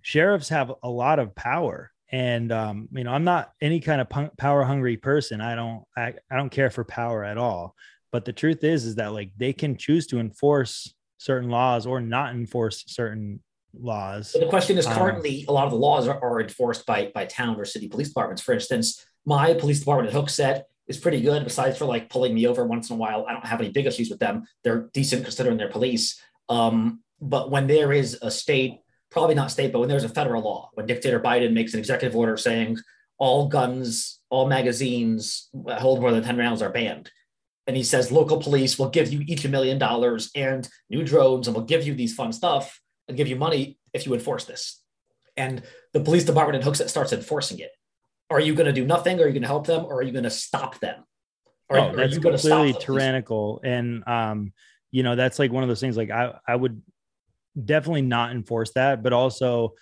sheriffs 0.02 0.50
have 0.50 0.72
a 0.84 0.90
lot 0.90 1.20
of 1.20 1.36
power 1.36 1.92
and 2.10 2.52
um, 2.52 2.88
you 2.94 3.04
know 3.04 3.12
i'm 3.12 3.24
not 3.24 3.52
any 3.62 3.80
kind 3.80 4.00
of 4.00 4.10
power 4.38 4.64
hungry 4.64 4.96
person 4.98 5.42
i 5.42 5.56
don't 5.56 5.84
I, 5.96 6.14
I 6.32 6.38
don't 6.38 6.50
care 6.50 6.70
for 6.70 6.84
power 6.86 7.24
at 7.24 7.38
all 7.38 7.76
but 8.12 8.26
the 8.26 8.34
truth 8.34 8.64
is 8.64 8.86
is 8.86 8.96
that 8.96 9.14
like 9.14 9.32
they 9.38 9.54
can 9.54 9.78
choose 9.78 10.08
to 10.08 10.20
enforce 10.20 10.94
certain 11.18 11.50
laws 11.50 11.86
or 11.86 12.00
not 12.02 12.34
enforce 12.34 12.84
certain 12.88 13.42
laws. 13.78 14.32
But 14.34 14.42
the 14.42 14.50
question 14.50 14.78
is 14.78 14.86
um, 14.86 14.94
currently 14.94 15.42
um, 15.42 15.46
a 15.50 15.52
lot 15.52 15.66
of 15.66 15.72
the 15.72 15.78
laws 15.78 16.08
are, 16.08 16.24
are, 16.24 16.42
enforced 16.42 16.86
by 16.86 17.12
by 17.14 17.26
town 17.26 17.60
or 17.60 17.66
city 17.66 17.88
police 17.88 18.10
departments. 18.10 18.42
For 18.42 18.54
instance 18.54 19.06
my 19.26 19.54
police 19.54 19.80
department 19.80 20.14
at 20.14 20.20
Hooksett 20.20 20.64
is 20.88 20.98
pretty 20.98 21.22
good 21.22 21.44
besides 21.44 21.78
for 21.78 21.86
like 21.86 22.10
pulling 22.10 22.34
me 22.34 22.48
over 22.48 22.66
once 22.66 22.90
in 22.90 22.96
a 22.96 23.00
while. 23.00 23.26
I 23.28 23.34
don't 23.34 23.46
have 23.46 23.60
any 23.60 23.72
big 23.72 23.86
issues 23.86 24.10
with 24.10 24.20
them. 24.20 24.46
They're 24.64 24.90
decent 24.94 25.24
considering 25.24 25.58
they're 25.58 25.70
police. 25.70 26.20
Um, 26.48 27.02
but 27.20 27.52
when 27.52 27.68
there 27.68 27.92
is 27.92 28.18
a 28.22 28.32
state 28.32 28.80
probably 29.10 29.36
not 29.36 29.52
state, 29.52 29.72
but 29.72 29.80
when 29.80 29.90
there's 29.90 30.04
a 30.04 30.10
federal 30.10 30.44
law, 30.44 30.70
when 30.74 30.86
dictator 30.86 31.20
Biden 31.20 31.54
makes 31.54 31.74
an 31.74 31.80
executive 31.80 32.16
order 32.16 32.38
saying 32.38 32.78
all 33.18 33.48
guns, 33.48 34.20
all 34.30 34.48
magazines 34.48 35.50
hold 35.68 36.02
more 36.02 36.12
than 36.12 36.24
10 36.24 36.38
rounds 36.38 36.62
are 36.62 36.70
banned. 36.70 37.10
And 37.68 37.76
he 37.76 37.84
says 37.84 38.12
local 38.12 38.42
police 38.42 38.80
will 38.80 38.90
give 38.90 39.12
you 39.12 39.24
each 39.28 39.44
a 39.46 39.50
million 39.50 39.78
dollars 39.78 40.32
and 40.34 40.68
new 40.90 41.04
drones 41.04 41.48
and 41.48 41.56
we'll 41.56 41.66
give 41.66 41.86
you 41.86 41.94
these 41.94 42.16
fun 42.16 42.32
stuff 42.32 42.82
and 43.08 43.18
give 43.18 43.28
you 43.28 43.36
money 43.36 43.78
if 43.94 44.06
you 44.06 44.14
enforce 44.14 44.46
this. 44.46 44.82
And 45.36 45.62
the 45.94 46.00
police 46.00 46.24
department 46.24 46.64
in 46.64 46.68
Hooksett 46.70 46.90
starts 46.90 47.14
enforcing 47.14 47.60
it. 47.60 47.72
Are 48.30 48.40
you 48.40 48.56
going 48.56 48.68
to 48.68 48.74
do 48.74 48.86
nothing? 48.86 49.20
Are 49.20 49.28
you 49.28 49.34
going 49.34 49.42
to 49.42 49.48
help 49.48 49.68
them? 49.68 49.86
Or 49.86 50.00
are 50.00 50.02
you 50.02 50.12
going 50.12 50.24
to 50.24 50.30
stop 50.30 50.80
them? 50.80 51.04
Are, 51.70 51.78
oh, 51.78 51.96
that's 51.96 52.18
completely 52.18 52.74
tyrannical. 52.80 53.62
And, 53.64 54.04
um, 54.08 54.54
you 54.92 55.04
know, 55.04 55.16
that's 55.16 55.38
like 55.38 55.52
one 55.52 55.64
of 55.64 55.70
those 55.70 55.82
things 55.82 55.98
like 55.98 56.10
I, 56.10 56.34
I 56.48 56.56
would 56.56 56.82
definitely 57.64 58.02
not 58.02 58.32
enforce 58.32 58.72
that, 58.74 59.04
but 59.04 59.14
also 59.14 59.74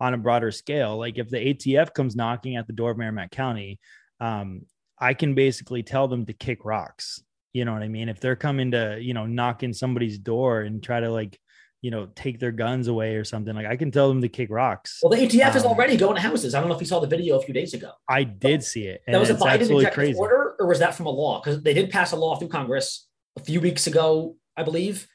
on 0.00 0.14
a 0.14 0.18
broader 0.18 0.50
scale. 0.50 0.96
Like 0.96 1.18
if 1.18 1.28
the 1.28 1.54
ATF 1.54 1.92
comes 1.92 2.16
knocking 2.16 2.56
at 2.56 2.66
the 2.66 2.72
door 2.72 2.90
of 2.90 2.98
Merrimack 2.98 3.30
County, 3.30 3.78
um, 4.20 4.62
I 5.00 5.14
can 5.14 5.34
basically 5.34 5.82
tell 5.82 6.08
them 6.08 6.26
to 6.26 6.32
kick 6.32 6.64
rocks. 6.64 7.22
You 7.52 7.64
know 7.64 7.72
what 7.72 7.82
I 7.82 7.88
mean? 7.88 8.08
If 8.08 8.20
they're 8.20 8.36
coming 8.36 8.72
to, 8.72 8.98
you 9.00 9.14
know, 9.14 9.26
knock 9.26 9.62
in 9.62 9.72
somebody's 9.72 10.18
door 10.18 10.60
and 10.60 10.82
try 10.82 11.00
to 11.00 11.10
like, 11.10 11.38
you 11.80 11.90
know, 11.90 12.08
take 12.14 12.40
their 12.40 12.50
guns 12.50 12.88
away 12.88 13.14
or 13.14 13.24
something, 13.24 13.54
like 13.54 13.66
I 13.66 13.76
can 13.76 13.90
tell 13.90 14.08
them 14.08 14.20
to 14.22 14.28
kick 14.28 14.50
rocks. 14.50 15.00
Well, 15.02 15.10
the 15.10 15.24
ATF 15.24 15.50
um, 15.50 15.56
is 15.56 15.64
already 15.64 15.96
going 15.96 16.16
to 16.16 16.20
houses. 16.20 16.54
I 16.54 16.60
don't 16.60 16.68
know 16.68 16.74
if 16.74 16.80
you 16.80 16.86
saw 16.86 17.00
the 17.00 17.06
video 17.06 17.38
a 17.38 17.42
few 17.42 17.54
days 17.54 17.74
ago. 17.74 17.92
I 18.08 18.24
did 18.24 18.62
see 18.62 18.86
it. 18.86 19.02
that 19.06 19.18
was 19.18 19.30
a 19.30 19.34
Biden 19.34 19.62
executive 19.62 19.92
crazy. 19.92 20.18
order, 20.18 20.56
or 20.58 20.66
was 20.66 20.80
that 20.80 20.94
from 20.94 21.06
a 21.06 21.10
law? 21.10 21.40
Because 21.40 21.62
they 21.62 21.74
did 21.74 21.90
pass 21.90 22.12
a 22.12 22.16
law 22.16 22.36
through 22.36 22.48
Congress 22.48 23.06
a 23.36 23.44
few 23.44 23.60
weeks 23.60 23.86
ago, 23.86 24.36
I 24.56 24.64
believe, 24.64 25.06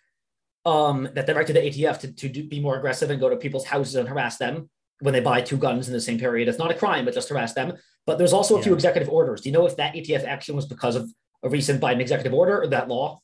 um, 0.65 1.09
that 1.13 1.27
directed 1.27 1.57
the 1.57 1.61
ATF 1.61 1.99
to, 1.99 2.13
to 2.13 2.29
do, 2.29 2.47
be 2.47 2.61
more 2.61 2.77
aggressive 2.77 3.09
and 3.09 3.19
go 3.19 3.29
to 3.29 3.35
people's 3.35 3.65
houses 3.65 3.95
and 3.95 4.07
harass 4.07 4.37
them 4.37 4.69
when 5.01 5.13
they 5.13 5.19
buy 5.19 5.41
two 5.41 5.57
guns 5.57 5.87
in 5.87 5.93
the 5.93 5.99
same 5.99 6.17
period. 6.17 6.47
It's 6.47 6.57
not 6.57 6.71
a 6.71 6.75
crime, 6.75 7.03
but 7.05 7.13
just 7.13 7.29
harass 7.29 7.53
them. 7.53 7.73
But 8.05 8.17
there's 8.17 8.33
also 8.33 8.55
a 8.55 8.57
yeah. 8.57 8.65
few 8.65 8.73
executive 8.73 9.09
orders. 9.09 9.41
Do 9.41 9.49
you 9.49 9.53
know 9.53 9.65
if 9.65 9.77
that 9.77 9.93
ATF 9.93 10.25
action 10.25 10.55
was 10.55 10.65
because 10.65 10.95
of 10.95 11.09
a 11.43 11.49
recent 11.49 11.81
Biden 11.81 12.01
executive 12.01 12.33
order 12.33 12.61
or 12.61 12.67
that 12.67 12.87
law? 12.87 13.21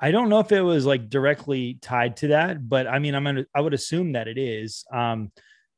I 0.00 0.10
don't 0.10 0.28
know 0.28 0.40
if 0.40 0.50
it 0.50 0.62
was 0.62 0.84
like 0.84 1.10
directly 1.10 1.78
tied 1.80 2.16
to 2.18 2.28
that, 2.28 2.68
but 2.68 2.86
I 2.86 2.98
mean, 2.98 3.14
I'm 3.14 3.24
gonna, 3.24 3.46
I 3.54 3.60
would 3.60 3.74
assume 3.74 4.12
that 4.12 4.26
it 4.26 4.38
is. 4.38 4.84
Um, 4.92 5.30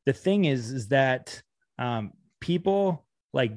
the 0.06 0.12
thing 0.12 0.46
is, 0.46 0.70
is 0.70 0.88
that 0.88 1.42
um, 1.78 2.12
people 2.40 3.04
like 3.32 3.52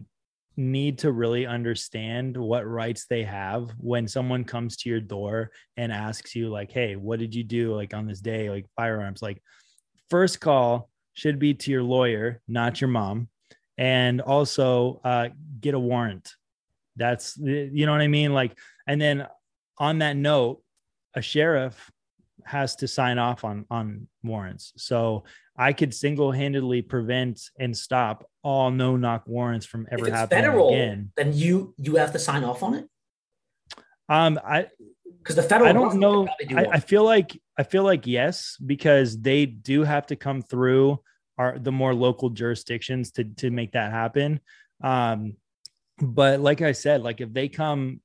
need 0.57 0.97
to 0.97 1.11
really 1.11 1.45
understand 1.45 2.35
what 2.35 2.67
rights 2.67 3.05
they 3.07 3.23
have 3.23 3.69
when 3.77 4.07
someone 4.07 4.43
comes 4.43 4.75
to 4.75 4.89
your 4.89 4.99
door 4.99 5.51
and 5.77 5.91
asks 5.91 6.35
you 6.35 6.49
like 6.49 6.71
hey 6.71 6.95
what 6.95 7.19
did 7.19 7.35
you 7.35 7.43
do 7.43 7.75
like 7.75 7.93
on 7.93 8.07
this 8.07 8.19
day 8.19 8.49
like 8.49 8.65
firearms 8.75 9.21
like 9.21 9.39
first 10.09 10.41
call 10.41 10.89
should 11.13 11.37
be 11.37 11.53
to 11.53 11.69
your 11.69 11.83
lawyer 11.83 12.41
not 12.47 12.81
your 12.81 12.87
mom 12.87 13.29
and 13.77 14.21
also 14.21 14.99
uh, 15.03 15.29
get 15.59 15.73
a 15.73 15.79
warrant 15.79 16.33
that's 16.95 17.37
you 17.37 17.85
know 17.85 17.91
what 17.91 18.01
i 18.01 18.07
mean 18.07 18.33
like 18.33 18.57
and 18.87 18.99
then 18.99 19.27
on 19.77 19.99
that 19.99 20.17
note 20.17 20.61
a 21.13 21.21
sheriff 21.21 21.91
has 22.43 22.75
to 22.75 22.87
sign 22.87 23.19
off 23.19 23.43
on 23.43 23.65
on 23.69 24.07
warrants 24.23 24.73
so 24.77 25.23
I 25.57 25.73
could 25.73 25.93
single 25.93 26.31
handedly 26.31 26.83
prevent 26.83 27.41
and 27.59 27.75
stop 27.75 28.29
all 28.43 28.69
no 28.69 28.95
knock 28.95 29.23
warrants 29.25 29.65
from 29.65 29.87
ever 29.91 30.09
happening 30.09 30.43
federal, 30.43 30.69
again. 30.69 31.11
Then 31.17 31.33
you 31.33 31.73
you 31.77 31.95
have 31.95 32.13
to 32.13 32.19
sign 32.19 32.43
off 32.43 32.61
on 32.61 32.75
it. 32.75 32.87
Um, 34.07 34.39
I 34.45 34.67
because 35.17 35.35
the 35.35 35.43
federal 35.43 35.69
I 35.69 35.73
don't 35.73 35.99
know. 35.99 36.27
Do 36.47 36.57
I, 36.57 36.67
I, 36.73 36.79
feel 36.79 37.03
like 37.03 37.41
I 37.57 37.63
feel 37.63 37.83
like 37.83 38.05
yes, 38.05 38.55
because 38.63 39.19
they 39.19 39.47
do 39.47 39.83
have 39.83 40.05
to 40.07 40.15
come 40.15 40.43
through 40.43 40.99
our 41.37 41.59
the 41.59 41.71
more 41.71 41.93
local 41.93 42.29
jurisdictions 42.29 43.11
to 43.11 43.23
to 43.23 43.49
make 43.49 43.73
that 43.73 43.91
happen. 43.91 44.39
Um, 44.83 45.33
but 45.99 46.39
like 46.39 46.61
I 46.61 46.71
said, 46.73 47.01
like 47.01 47.21
if 47.21 47.33
they 47.33 47.47
come 47.47 48.01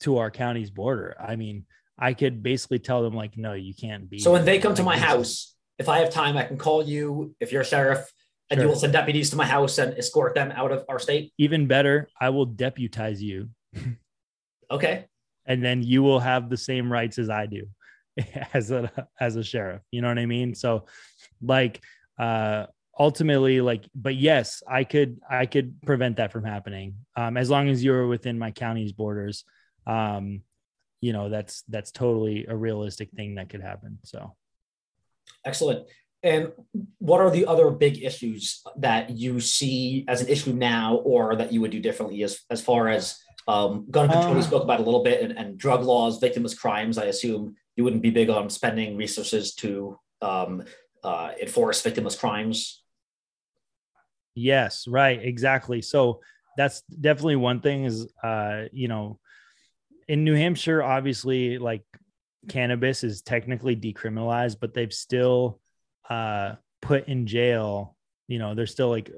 to 0.00 0.18
our 0.18 0.30
county's 0.30 0.70
border, 0.70 1.16
I 1.20 1.36
mean, 1.36 1.66
I 1.98 2.14
could 2.14 2.42
basically 2.42 2.78
tell 2.78 3.02
them 3.02 3.14
like, 3.14 3.36
no, 3.36 3.52
you 3.52 3.74
can't 3.74 4.08
be. 4.08 4.18
So 4.18 4.32
when 4.32 4.44
they 4.44 4.58
come 4.58 4.70
like, 4.70 4.76
to 4.76 4.82
my 4.82 4.98
house, 4.98 5.54
if 5.78 5.88
I 5.88 5.98
have 5.98 6.10
time, 6.10 6.36
I 6.36 6.44
can 6.44 6.56
call 6.56 6.82
you 6.82 7.34
if 7.40 7.52
you're 7.52 7.62
a 7.62 7.66
sheriff 7.66 8.10
and 8.50 8.58
sure. 8.58 8.64
you 8.64 8.68
will 8.68 8.78
send 8.78 8.92
deputies 8.92 9.30
to 9.30 9.36
my 9.36 9.46
house 9.46 9.78
and 9.78 9.96
escort 9.98 10.34
them 10.34 10.52
out 10.52 10.72
of 10.72 10.84
our 10.88 10.98
state. 10.98 11.32
Even 11.38 11.66
better, 11.66 12.08
I 12.20 12.30
will 12.30 12.46
deputize 12.46 13.22
you. 13.22 13.50
okay. 14.70 15.06
And 15.46 15.64
then 15.64 15.82
you 15.82 16.02
will 16.02 16.20
have 16.20 16.48
the 16.48 16.56
same 16.56 16.90
rights 16.90 17.18
as 17.18 17.30
I 17.30 17.46
do 17.46 17.66
as 18.54 18.70
a 18.70 18.90
as 19.20 19.36
a 19.36 19.44
sheriff. 19.44 19.82
You 19.90 20.02
know 20.02 20.08
what 20.08 20.18
I 20.18 20.26
mean? 20.26 20.54
So 20.54 20.86
like 21.42 21.82
uh 22.18 22.66
ultimately 22.98 23.60
like 23.60 23.88
but 23.94 24.14
yes 24.14 24.62
i 24.68 24.84
could 24.84 25.20
i 25.28 25.46
could 25.46 25.80
prevent 25.82 26.16
that 26.16 26.30
from 26.30 26.44
happening 26.44 26.94
um 27.16 27.36
as 27.36 27.50
long 27.50 27.68
as 27.68 27.82
you're 27.82 28.06
within 28.06 28.38
my 28.38 28.50
county's 28.50 28.92
borders 28.92 29.44
um 29.86 30.42
you 31.00 31.12
know 31.12 31.28
that's 31.28 31.62
that's 31.68 31.90
totally 31.90 32.46
a 32.46 32.56
realistic 32.56 33.10
thing 33.10 33.34
that 33.34 33.48
could 33.48 33.60
happen 33.60 33.98
so 34.04 34.34
Excellent. 35.44 35.86
And 36.22 36.52
what 36.98 37.20
are 37.20 37.30
the 37.30 37.46
other 37.46 37.70
big 37.70 38.02
issues 38.02 38.62
that 38.76 39.10
you 39.10 39.40
see 39.40 40.04
as 40.08 40.22
an 40.22 40.28
issue 40.28 40.54
now, 40.54 40.96
or 40.96 41.36
that 41.36 41.52
you 41.52 41.60
would 41.60 41.70
do 41.70 41.80
differently 41.80 42.22
as, 42.22 42.40
as 42.48 42.62
far 42.62 42.88
as 42.88 43.18
um, 43.46 43.86
gun 43.90 44.08
control? 44.08 44.32
Uh, 44.32 44.36
we 44.36 44.42
spoke 44.42 44.62
about 44.62 44.80
a 44.80 44.82
little 44.82 45.02
bit, 45.02 45.20
and, 45.22 45.36
and, 45.36 45.58
drug 45.58 45.82
laws, 45.82 46.20
victimless 46.20 46.56
crimes. 46.56 46.96
I 46.96 47.04
assume 47.04 47.56
you 47.76 47.84
wouldn't 47.84 48.02
be 48.02 48.10
big 48.10 48.30
on 48.30 48.48
spending 48.48 48.96
resources 48.96 49.54
to 49.56 49.98
um, 50.22 50.64
uh, 51.02 51.32
enforce 51.40 51.82
victimless 51.82 52.18
crimes. 52.18 52.82
Yes, 54.34 54.86
right, 54.88 55.20
exactly. 55.22 55.82
So 55.82 56.20
that's 56.56 56.82
definitely 57.00 57.36
one 57.36 57.60
thing. 57.60 57.84
Is 57.84 58.06
uh, 58.22 58.64
you 58.72 58.88
know, 58.88 59.18
in 60.08 60.24
New 60.24 60.34
Hampshire, 60.34 60.82
obviously, 60.82 61.58
like 61.58 61.82
cannabis 62.48 63.04
is 63.04 63.22
technically 63.22 63.76
decriminalized, 63.76 64.58
but 64.60 64.74
they've 64.74 64.92
still 64.92 65.60
uh, 66.10 66.54
put 66.82 67.08
in 67.08 67.26
jail. 67.26 67.96
You 68.28 68.38
know, 68.38 68.54
there's 68.54 68.70
still 68.72 68.90
like 68.90 69.10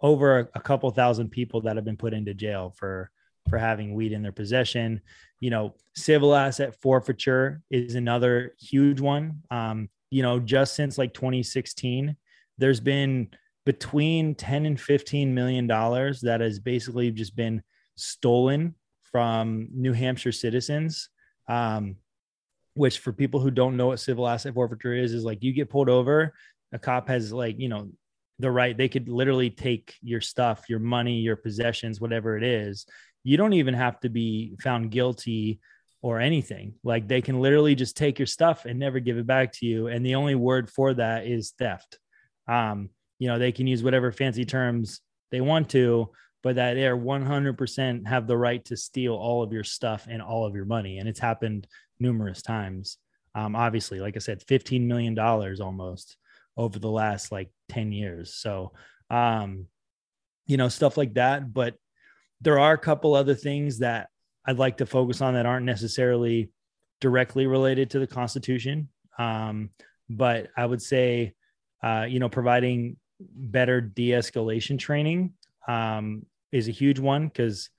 over 0.00 0.40
a, 0.40 0.48
a 0.54 0.60
couple 0.60 0.90
thousand 0.90 1.30
people 1.30 1.62
that 1.62 1.76
have 1.76 1.84
been 1.84 1.96
put 1.96 2.14
into 2.14 2.34
jail 2.34 2.72
for 2.76 3.10
for 3.48 3.58
having 3.58 3.94
weed 3.94 4.12
in 4.12 4.22
their 4.22 4.32
possession. 4.32 5.00
You 5.40 5.50
know, 5.50 5.74
civil 5.96 6.34
asset 6.34 6.80
forfeiture 6.80 7.62
is 7.70 7.94
another 7.94 8.54
huge 8.60 9.00
one. 9.00 9.42
Um, 9.50 9.88
you 10.10 10.22
know, 10.22 10.38
just 10.38 10.74
since 10.74 10.98
like 10.98 11.14
2016, 11.14 12.16
there's 12.58 12.80
been 12.80 13.28
between 13.66 14.34
10 14.34 14.66
and 14.66 14.80
15 14.80 15.34
million 15.34 15.66
dollars 15.66 16.20
that 16.22 16.40
has 16.40 16.58
basically 16.58 17.10
just 17.10 17.36
been 17.36 17.62
stolen 17.96 18.74
from 19.04 19.68
New 19.74 19.92
Hampshire 19.92 20.32
citizens. 20.32 21.08
Um, 21.48 21.96
which 22.74 22.98
for 22.98 23.12
people 23.12 23.40
who 23.40 23.50
don't 23.50 23.76
know 23.76 23.88
what 23.88 24.00
civil 24.00 24.28
asset 24.28 24.54
forfeiture 24.54 24.94
is, 24.94 25.12
is 25.12 25.24
like 25.24 25.42
you 25.42 25.52
get 25.52 25.70
pulled 25.70 25.88
over, 25.88 26.32
a 26.72 26.78
cop 26.78 27.08
has 27.08 27.32
like, 27.32 27.58
you 27.58 27.68
know, 27.68 27.90
the 28.38 28.50
right, 28.50 28.76
they 28.76 28.88
could 28.88 29.08
literally 29.08 29.50
take 29.50 29.94
your 30.02 30.20
stuff, 30.20 30.64
your 30.68 30.78
money, 30.78 31.18
your 31.18 31.36
possessions, 31.36 32.00
whatever 32.00 32.36
it 32.36 32.42
is. 32.42 32.86
You 33.22 33.36
don't 33.36 33.52
even 33.52 33.74
have 33.74 34.00
to 34.00 34.08
be 34.08 34.56
found 34.62 34.90
guilty 34.90 35.60
or 36.00 36.20
anything. 36.20 36.74
Like 36.82 37.06
they 37.06 37.20
can 37.20 37.40
literally 37.40 37.74
just 37.74 37.96
take 37.96 38.18
your 38.18 38.26
stuff 38.26 38.64
and 38.64 38.78
never 38.78 38.98
give 38.98 39.18
it 39.18 39.26
back 39.26 39.52
to 39.54 39.66
you. 39.66 39.88
And 39.88 40.06
the 40.06 40.14
only 40.14 40.34
word 40.34 40.70
for 40.70 40.94
that 40.94 41.26
is 41.26 41.52
theft. 41.58 41.98
Um, 42.48 42.88
you 43.20 43.28
know, 43.28 43.38
they 43.38 43.52
can 43.52 43.68
use 43.68 43.84
whatever 43.84 44.10
fancy 44.10 44.44
terms 44.44 45.02
they 45.30 45.40
want 45.40 45.68
to, 45.70 46.10
but 46.42 46.56
that 46.56 46.74
they're 46.74 46.96
100% 46.96 48.08
have 48.08 48.26
the 48.26 48.36
right 48.36 48.64
to 48.64 48.76
steal 48.76 49.14
all 49.14 49.42
of 49.42 49.52
your 49.52 49.62
stuff 49.62 50.08
and 50.10 50.22
all 50.22 50.46
of 50.46 50.54
your 50.54 50.64
money. 50.64 50.98
And 50.98 51.08
it's 51.08 51.20
happened 51.20 51.68
numerous 52.00 52.40
times. 52.40 52.96
Um, 53.34 53.54
obviously, 53.54 54.00
like 54.00 54.16
I 54.16 54.20
said, 54.20 54.42
$15 54.46 54.86
million 54.86 55.16
almost 55.18 56.16
over 56.56 56.78
the 56.78 56.90
last 56.90 57.30
like 57.30 57.50
10 57.68 57.92
years. 57.92 58.34
So, 58.34 58.72
um, 59.10 59.66
you 60.46 60.56
know, 60.56 60.68
stuff 60.68 60.96
like 60.96 61.14
that. 61.14 61.52
But 61.52 61.74
there 62.40 62.58
are 62.58 62.72
a 62.72 62.78
couple 62.78 63.14
other 63.14 63.34
things 63.34 63.80
that 63.80 64.08
I'd 64.46 64.58
like 64.58 64.78
to 64.78 64.86
focus 64.86 65.20
on 65.20 65.34
that 65.34 65.44
aren't 65.44 65.66
necessarily 65.66 66.50
directly 67.02 67.46
related 67.46 67.90
to 67.90 67.98
the 67.98 68.06
Constitution. 68.06 68.88
Um, 69.18 69.70
but 70.08 70.48
I 70.56 70.64
would 70.64 70.80
say, 70.80 71.34
uh, 71.82 72.06
you 72.08 72.18
know, 72.18 72.30
providing 72.30 72.96
better 73.34 73.80
de-escalation 73.80 74.78
training 74.78 75.34
um, 75.68 76.24
is 76.52 76.68
a 76.68 76.72
huge 76.72 76.98
one 76.98 77.28
because 77.28 77.70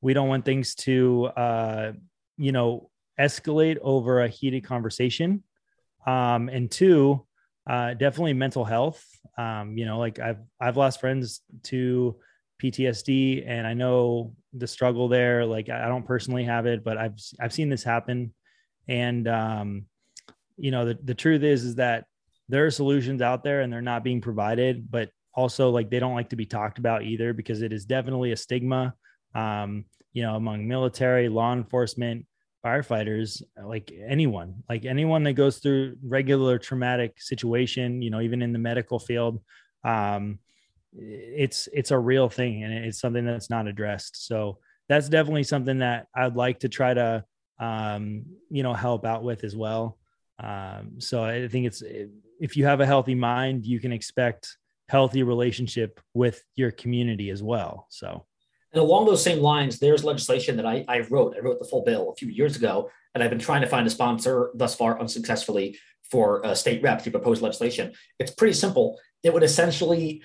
we 0.00 0.14
don't 0.14 0.28
want 0.28 0.44
things 0.44 0.74
to 0.74 1.26
uh, 1.36 1.92
you 2.36 2.52
know 2.52 2.90
escalate 3.18 3.78
over 3.80 4.22
a 4.22 4.28
heated 4.28 4.64
conversation. 4.64 5.42
Um, 6.06 6.48
and 6.48 6.70
two 6.70 7.24
uh, 7.68 7.94
definitely 7.94 8.34
mental 8.34 8.64
health. 8.64 9.04
Um, 9.36 9.76
you 9.76 9.84
know 9.84 9.98
like 9.98 10.20
i've 10.20 10.38
i've 10.60 10.76
lost 10.76 11.00
friends 11.00 11.40
to 11.64 12.14
ptsd 12.62 13.42
and 13.44 13.66
i 13.66 13.74
know 13.74 14.32
the 14.52 14.66
struggle 14.66 15.08
there. 15.08 15.44
Like 15.44 15.68
i 15.68 15.88
don't 15.88 16.06
personally 16.06 16.44
have 16.44 16.66
it 16.66 16.84
but 16.84 16.98
i've 16.98 17.18
i've 17.40 17.52
seen 17.52 17.68
this 17.68 17.82
happen. 17.82 18.32
And 18.86 19.26
um, 19.26 19.86
you 20.56 20.70
know 20.70 20.84
the, 20.84 20.98
the 21.02 21.14
truth 21.14 21.42
is 21.42 21.64
is 21.64 21.76
that 21.76 22.04
there 22.48 22.66
are 22.66 22.70
solutions 22.70 23.22
out 23.22 23.42
there 23.42 23.60
and 23.60 23.72
they're 23.72 23.82
not 23.82 24.04
being 24.04 24.20
provided 24.20 24.90
but 24.90 25.10
also 25.34 25.70
like 25.70 25.90
they 25.90 25.98
don't 25.98 26.14
like 26.14 26.28
to 26.28 26.36
be 26.36 26.46
talked 26.46 26.78
about 26.78 27.02
either 27.02 27.32
because 27.32 27.62
it 27.62 27.72
is 27.72 27.84
definitely 27.84 28.32
a 28.32 28.36
stigma 28.36 28.94
um, 29.34 29.84
you 30.12 30.22
know 30.22 30.36
among 30.36 30.66
military 30.66 31.28
law 31.28 31.52
enforcement 31.52 32.26
firefighters 32.64 33.42
like 33.62 33.92
anyone 34.08 34.62
like 34.68 34.84
anyone 34.84 35.22
that 35.22 35.34
goes 35.34 35.58
through 35.58 35.96
regular 36.02 36.58
traumatic 36.58 37.20
situation 37.20 38.00
you 38.00 38.10
know 38.10 38.20
even 38.20 38.40
in 38.40 38.52
the 38.52 38.58
medical 38.58 38.98
field 38.98 39.40
um, 39.84 40.38
it's 40.96 41.68
it's 41.72 41.90
a 41.90 41.98
real 41.98 42.28
thing 42.28 42.62
and 42.62 42.72
it's 42.72 43.00
something 43.00 43.24
that's 43.24 43.50
not 43.50 43.66
addressed. 43.66 44.26
So 44.26 44.58
that's 44.88 45.08
definitely 45.08 45.44
something 45.44 45.78
that 45.78 46.08
i'd 46.14 46.36
like 46.36 46.60
to 46.60 46.68
try 46.68 46.92
to 46.92 47.24
um, 47.58 48.24
you 48.50 48.62
know 48.62 48.74
help 48.74 49.04
out 49.04 49.22
with 49.22 49.44
as 49.44 49.56
well. 49.56 49.98
Um, 50.38 50.96
so 50.98 51.22
i 51.22 51.46
think 51.48 51.66
it's 51.66 51.82
if 52.44 52.56
you 52.56 52.64
have 52.64 52.80
a 52.80 52.86
healthy 52.86 53.14
mind 53.14 53.64
you 53.64 53.80
can 53.80 53.92
expect 53.92 54.56
healthy 54.88 55.22
relationship 55.22 56.00
with 56.12 56.42
your 56.56 56.70
community 56.70 57.30
as 57.30 57.42
well 57.42 57.86
so 57.88 58.24
and 58.74 58.82
along 58.82 59.06
those 59.06 59.22
same 59.22 59.38
lines, 59.38 59.78
there's 59.78 60.02
legislation 60.02 60.56
that 60.56 60.66
I, 60.66 60.84
I 60.88 61.06
wrote. 61.08 61.36
I 61.36 61.40
wrote 61.40 61.60
the 61.60 61.64
full 61.64 61.84
bill 61.84 62.10
a 62.10 62.16
few 62.16 62.28
years 62.28 62.56
ago, 62.56 62.90
and 63.14 63.22
I've 63.22 63.30
been 63.30 63.38
trying 63.38 63.60
to 63.60 63.68
find 63.68 63.86
a 63.86 63.90
sponsor 63.90 64.50
thus 64.52 64.74
far 64.74 64.98
unsuccessfully 64.98 65.78
for 66.10 66.42
a 66.42 66.56
state 66.56 66.82
rep 66.82 67.04
to 67.04 67.10
propose 67.12 67.40
legislation. 67.40 67.92
It's 68.18 68.32
pretty 68.32 68.54
simple. 68.54 68.98
It 69.22 69.32
would 69.32 69.44
essentially 69.44 70.22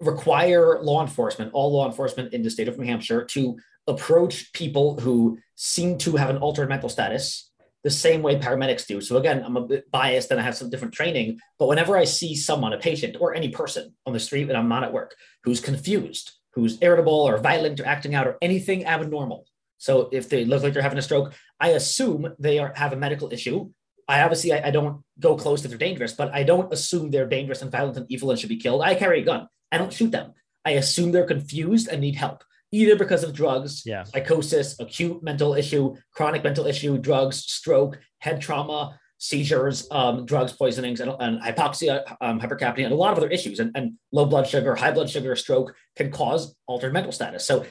require 0.00 0.80
law 0.82 1.02
enforcement, 1.02 1.52
all 1.52 1.72
law 1.72 1.86
enforcement 1.86 2.32
in 2.32 2.42
the 2.42 2.50
state 2.50 2.68
of 2.68 2.78
New 2.78 2.86
Hampshire, 2.86 3.24
to 3.24 3.58
approach 3.88 4.52
people 4.52 5.00
who 5.00 5.38
seem 5.56 5.98
to 5.98 6.14
have 6.14 6.30
an 6.30 6.36
altered 6.36 6.68
mental 6.68 6.88
status 6.88 7.49
the 7.82 7.90
same 7.90 8.22
way 8.22 8.38
paramedics 8.38 8.86
do. 8.86 9.00
So 9.00 9.16
again, 9.16 9.42
I'm 9.44 9.56
a 9.56 9.66
bit 9.66 9.90
biased 9.90 10.30
and 10.30 10.38
I 10.38 10.42
have 10.42 10.56
some 10.56 10.70
different 10.70 10.94
training, 10.94 11.40
but 11.58 11.66
whenever 11.66 11.96
I 11.96 12.04
see 12.04 12.34
someone, 12.34 12.72
a 12.72 12.78
patient 12.78 13.16
or 13.20 13.34
any 13.34 13.48
person 13.48 13.94
on 14.06 14.12
the 14.12 14.20
street 14.20 14.48
and 14.48 14.56
I'm 14.56 14.68
not 14.68 14.84
at 14.84 14.92
work 14.92 15.14
who's 15.44 15.60
confused, 15.60 16.32
who's 16.54 16.78
irritable 16.82 17.14
or 17.14 17.38
violent 17.38 17.80
or 17.80 17.86
acting 17.86 18.14
out 18.14 18.26
or 18.26 18.36
anything 18.42 18.84
abnormal. 18.84 19.46
So 19.78 20.10
if 20.12 20.28
they 20.28 20.44
look 20.44 20.62
like 20.62 20.74
they're 20.74 20.82
having 20.82 20.98
a 20.98 21.02
stroke, 21.02 21.32
I 21.58 21.70
assume 21.70 22.34
they 22.38 22.58
are 22.58 22.72
have 22.76 22.92
a 22.92 22.96
medical 22.96 23.32
issue. 23.32 23.70
I 24.06 24.22
obviously 24.22 24.52
I, 24.52 24.68
I 24.68 24.70
don't 24.70 25.02
go 25.18 25.36
close 25.36 25.64
if 25.64 25.70
they're 25.70 25.78
dangerous, 25.78 26.12
but 26.12 26.34
I 26.34 26.42
don't 26.42 26.72
assume 26.72 27.10
they're 27.10 27.26
dangerous 27.26 27.62
and 27.62 27.72
violent 27.72 27.96
and 27.96 28.06
evil 28.10 28.30
and 28.30 28.38
should 28.38 28.50
be 28.50 28.58
killed. 28.58 28.82
I 28.82 28.94
carry 28.94 29.20
a 29.22 29.24
gun. 29.24 29.48
I 29.72 29.78
don't 29.78 29.92
shoot 29.92 30.10
them. 30.10 30.34
I 30.64 30.72
assume 30.72 31.12
they're 31.12 31.24
confused 31.24 31.88
and 31.88 32.02
need 32.02 32.16
help, 32.16 32.44
either 32.72 32.96
because 32.96 33.24
of 33.24 33.32
drugs, 33.32 33.82
yeah. 33.84 34.04
psychosis, 34.04 34.78
acute 34.78 35.22
mental 35.22 35.54
issue, 35.54 35.94
chronic 36.12 36.44
mental 36.44 36.66
issue, 36.66 36.98
drugs, 36.98 37.38
stroke, 37.38 37.98
head 38.18 38.40
trauma, 38.40 38.98
seizures, 39.18 39.86
um, 39.90 40.24
drugs, 40.24 40.52
poisonings, 40.52 41.00
and, 41.00 41.12
and 41.20 41.40
hypoxia, 41.40 42.16
um, 42.20 42.40
hypercapnia, 42.40 42.84
and 42.84 42.92
a 42.92 42.96
lot 42.96 43.12
of 43.12 43.18
other 43.18 43.28
issues. 43.28 43.60
And, 43.60 43.70
and, 43.74 43.92
low 44.12 44.24
blood 44.24 44.46
sugar, 44.46 44.74
high 44.74 44.90
blood 44.90 45.10
sugar, 45.10 45.36
stroke 45.36 45.74
can 45.94 46.10
cause 46.10 46.56
altered 46.66 46.92
mental 46.92 47.12
status. 47.12 47.44
So 47.44 47.64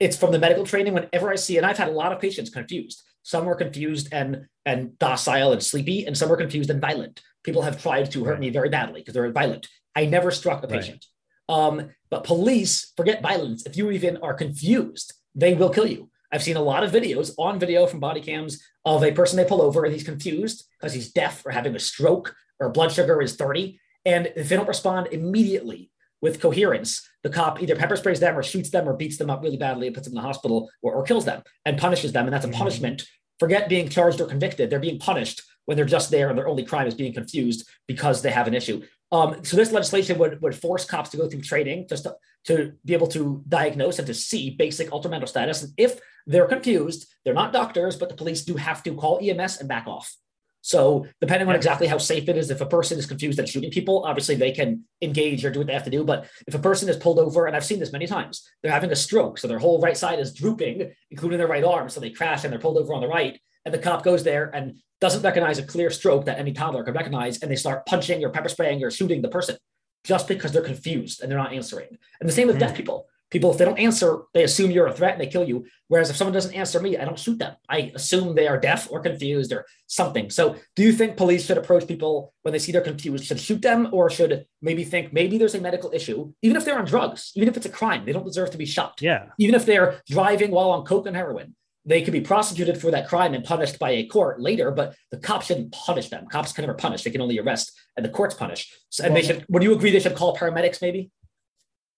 it's 0.00 0.16
from 0.16 0.32
the 0.32 0.38
medical 0.38 0.64
training. 0.64 0.94
Whenever 0.94 1.30
I 1.30 1.36
see, 1.36 1.56
and 1.56 1.64
I've 1.64 1.78
had 1.78 1.88
a 1.88 1.92
lot 1.92 2.12
of 2.12 2.20
patients 2.20 2.50
confused. 2.50 3.02
Some 3.22 3.44
were 3.46 3.54
confused 3.54 4.08
and 4.12 4.46
and 4.66 4.98
docile 4.98 5.52
and 5.52 5.62
sleepy, 5.62 6.06
and 6.06 6.16
some 6.16 6.28
were 6.28 6.36
confused 6.36 6.70
and 6.70 6.80
violent. 6.80 7.20
People 7.44 7.62
have 7.62 7.80
tried 7.80 8.10
to 8.12 8.24
hurt 8.24 8.40
me 8.40 8.50
very 8.50 8.68
badly 8.68 9.00
because 9.00 9.14
they're 9.14 9.30
violent. 9.32 9.68
I 9.94 10.06
never 10.06 10.30
struck 10.30 10.62
a 10.62 10.68
patient. 10.68 10.94
Right. 10.94 11.06
Um, 11.52 11.90
but 12.10 12.24
police 12.24 12.92
forget 12.96 13.20
violence. 13.20 13.66
If 13.66 13.76
you 13.76 13.90
even 13.90 14.16
are 14.18 14.32
confused, 14.32 15.12
they 15.34 15.52
will 15.52 15.68
kill 15.68 15.86
you. 15.86 16.08
I've 16.32 16.42
seen 16.42 16.56
a 16.56 16.62
lot 16.62 16.82
of 16.82 16.90
videos 16.90 17.34
on 17.38 17.58
video 17.58 17.86
from 17.86 18.00
body 18.00 18.22
cams 18.22 18.62
of 18.86 19.04
a 19.04 19.12
person 19.12 19.36
they 19.36 19.44
pull 19.44 19.60
over 19.60 19.84
and 19.84 19.92
he's 19.92 20.02
confused 20.02 20.64
because 20.80 20.94
he's 20.94 21.12
deaf 21.12 21.44
or 21.44 21.50
having 21.50 21.76
a 21.76 21.78
stroke 21.78 22.34
or 22.58 22.70
blood 22.70 22.90
sugar 22.90 23.20
is 23.20 23.36
30. 23.36 23.78
And 24.06 24.32
if 24.34 24.48
they 24.48 24.56
don't 24.56 24.66
respond 24.66 25.08
immediately 25.12 25.90
with 26.22 26.40
coherence, 26.40 27.06
the 27.22 27.28
cop 27.28 27.60
either 27.60 27.76
pepper 27.76 27.96
sprays 27.96 28.18
them 28.18 28.36
or 28.36 28.42
shoots 28.42 28.70
them 28.70 28.88
or 28.88 28.94
beats 28.94 29.18
them 29.18 29.28
up 29.28 29.42
really 29.42 29.58
badly 29.58 29.88
and 29.88 29.94
puts 29.94 30.08
them 30.08 30.16
in 30.16 30.22
the 30.22 30.26
hospital 30.26 30.70
or, 30.80 30.94
or 30.94 31.02
kills 31.02 31.26
them 31.26 31.42
and 31.66 31.76
punishes 31.76 32.12
them. 32.12 32.24
And 32.24 32.32
that's 32.32 32.46
a 32.46 32.48
mm-hmm. 32.48 32.56
punishment. 32.56 33.06
Forget 33.38 33.68
being 33.68 33.88
charged 33.88 34.20
or 34.20 34.26
convicted. 34.26 34.70
They're 34.70 34.78
being 34.78 34.98
punished 34.98 35.42
when 35.64 35.76
they're 35.76 35.84
just 35.84 36.10
there 36.10 36.28
and 36.28 36.38
their 36.38 36.48
only 36.48 36.64
crime 36.64 36.86
is 36.86 36.94
being 36.94 37.12
confused 37.12 37.68
because 37.86 38.22
they 38.22 38.30
have 38.30 38.46
an 38.46 38.54
issue. 38.54 38.82
Um, 39.12 39.44
so 39.44 39.56
this 39.56 39.72
legislation 39.72 40.18
would, 40.18 40.40
would 40.42 40.54
force 40.54 40.84
cops 40.84 41.10
to 41.10 41.16
go 41.18 41.28
through 41.28 41.42
training 41.42 41.86
just 41.88 42.04
to, 42.04 42.16
to 42.46 42.72
be 42.84 42.94
able 42.94 43.08
to 43.08 43.44
diagnose 43.46 43.98
and 43.98 44.06
to 44.06 44.14
see 44.14 44.50
basic 44.50 44.90
mental 44.90 45.26
status. 45.26 45.62
And 45.62 45.72
if 45.76 46.00
they're 46.26 46.46
confused, 46.46 47.06
they're 47.24 47.34
not 47.34 47.52
doctors, 47.52 47.96
but 47.96 48.08
the 48.08 48.14
police 48.14 48.44
do 48.44 48.56
have 48.56 48.82
to 48.84 48.94
call 48.94 49.20
EMS 49.22 49.58
and 49.58 49.68
back 49.68 49.86
off. 49.86 50.16
So 50.62 51.06
depending 51.20 51.48
on 51.48 51.56
exactly 51.56 51.88
how 51.88 51.98
safe 51.98 52.28
it 52.28 52.36
is, 52.36 52.50
if 52.50 52.60
a 52.60 52.66
person 52.66 52.98
is 52.98 53.06
confused 53.06 53.38
and 53.38 53.48
shooting 53.48 53.70
people, 53.70 54.04
obviously 54.04 54.36
they 54.36 54.52
can 54.52 54.84
engage 55.02 55.44
or 55.44 55.50
do 55.50 55.58
what 55.58 55.66
they 55.66 55.72
have 55.72 55.84
to 55.84 55.90
do. 55.90 56.04
But 56.04 56.26
if 56.46 56.54
a 56.54 56.58
person 56.58 56.88
is 56.88 56.96
pulled 56.96 57.18
over, 57.18 57.46
and 57.46 57.56
I've 57.56 57.64
seen 57.64 57.80
this 57.80 57.92
many 57.92 58.06
times, 58.06 58.48
they're 58.62 58.72
having 58.72 58.92
a 58.92 58.96
stroke, 58.96 59.38
so 59.38 59.48
their 59.48 59.58
whole 59.58 59.80
right 59.80 59.96
side 59.96 60.20
is 60.20 60.32
drooping, 60.32 60.92
including 61.10 61.38
their 61.38 61.48
right 61.48 61.64
arm, 61.64 61.88
so 61.88 62.00
they 62.00 62.10
crash 62.10 62.44
and 62.44 62.52
they're 62.52 62.60
pulled 62.60 62.78
over 62.78 62.94
on 62.94 63.00
the 63.00 63.08
right, 63.08 63.40
and 63.64 63.74
the 63.74 63.78
cop 63.78 64.04
goes 64.04 64.22
there 64.22 64.50
and 64.54 64.76
doesn't 65.00 65.22
recognize 65.22 65.58
a 65.58 65.64
clear 65.64 65.90
stroke 65.90 66.26
that 66.26 66.38
any 66.38 66.52
toddler 66.52 66.84
could 66.84 66.94
recognize, 66.94 67.42
and 67.42 67.50
they 67.50 67.56
start 67.56 67.84
punching 67.86 68.24
or 68.24 68.30
pepper 68.30 68.48
spraying 68.48 68.84
or 68.84 68.90
shooting 68.90 69.20
the 69.20 69.28
person 69.28 69.56
just 70.04 70.28
because 70.28 70.52
they're 70.52 70.62
confused 70.62 71.20
and 71.20 71.30
they're 71.30 71.38
not 71.38 71.52
answering. 71.52 71.88
And 72.20 72.28
the 72.28 72.32
same 72.32 72.46
with 72.46 72.56
mm. 72.56 72.60
deaf 72.60 72.76
people. 72.76 73.08
People, 73.32 73.50
if 73.50 73.56
they 73.56 73.64
don't 73.64 73.78
answer, 73.78 74.24
they 74.34 74.44
assume 74.44 74.70
you're 74.70 74.86
a 74.86 74.92
threat 74.92 75.12
and 75.12 75.20
they 75.20 75.26
kill 75.26 75.48
you. 75.48 75.64
Whereas 75.88 76.10
if 76.10 76.16
someone 76.16 76.34
doesn't 76.34 76.54
answer 76.54 76.78
me, 76.80 76.98
I 76.98 77.06
don't 77.06 77.18
shoot 77.18 77.38
them. 77.38 77.56
I 77.66 77.90
assume 77.94 78.34
they 78.34 78.46
are 78.46 78.60
deaf 78.60 78.88
or 78.90 79.00
confused 79.00 79.54
or 79.54 79.64
something. 79.86 80.28
So, 80.28 80.56
do 80.76 80.82
you 80.82 80.92
think 80.92 81.16
police 81.16 81.46
should 81.46 81.56
approach 81.56 81.88
people 81.88 82.34
when 82.42 82.52
they 82.52 82.58
see 82.58 82.72
they're 82.72 82.82
confused, 82.82 83.24
should 83.24 83.40
shoot 83.40 83.62
them, 83.62 83.88
or 83.90 84.10
should 84.10 84.44
maybe 84.60 84.84
think 84.84 85.14
maybe 85.14 85.38
there's 85.38 85.54
a 85.54 85.60
medical 85.62 85.90
issue, 85.94 86.30
even 86.42 86.58
if 86.58 86.66
they're 86.66 86.78
on 86.78 86.84
drugs, 86.84 87.32
even 87.34 87.48
if 87.48 87.56
it's 87.56 87.64
a 87.64 87.70
crime, 87.70 88.04
they 88.04 88.12
don't 88.12 88.26
deserve 88.26 88.50
to 88.50 88.58
be 88.58 88.66
shot. 88.66 89.00
Yeah. 89.00 89.28
Even 89.38 89.54
if 89.54 89.64
they're 89.64 90.02
driving 90.10 90.50
while 90.50 90.70
on 90.70 90.84
coke 90.84 91.06
and 91.06 91.16
heroin, 91.16 91.54
they 91.86 92.02
could 92.02 92.12
be 92.12 92.20
prosecuted 92.20 92.78
for 92.78 92.90
that 92.90 93.08
crime 93.08 93.32
and 93.32 93.44
punished 93.44 93.78
by 93.78 93.92
a 93.92 94.06
court 94.06 94.42
later, 94.42 94.70
but 94.70 94.94
the 95.10 95.16
cops 95.16 95.46
shouldn't 95.46 95.72
punish 95.72 96.10
them. 96.10 96.26
Cops 96.26 96.52
can 96.52 96.64
never 96.64 96.74
punish; 96.74 97.02
they 97.02 97.10
can 97.10 97.22
only 97.22 97.38
arrest, 97.38 97.72
and 97.96 98.04
the 98.04 98.10
courts 98.10 98.34
punish. 98.34 98.70
So, 98.90 99.04
and 99.04 99.14
well, 99.14 99.22
they 99.22 99.26
should. 99.26 99.46
Would 99.48 99.62
you 99.62 99.72
agree 99.72 99.90
they 99.90 100.00
should 100.00 100.16
call 100.16 100.36
paramedics? 100.36 100.82
Maybe. 100.82 101.10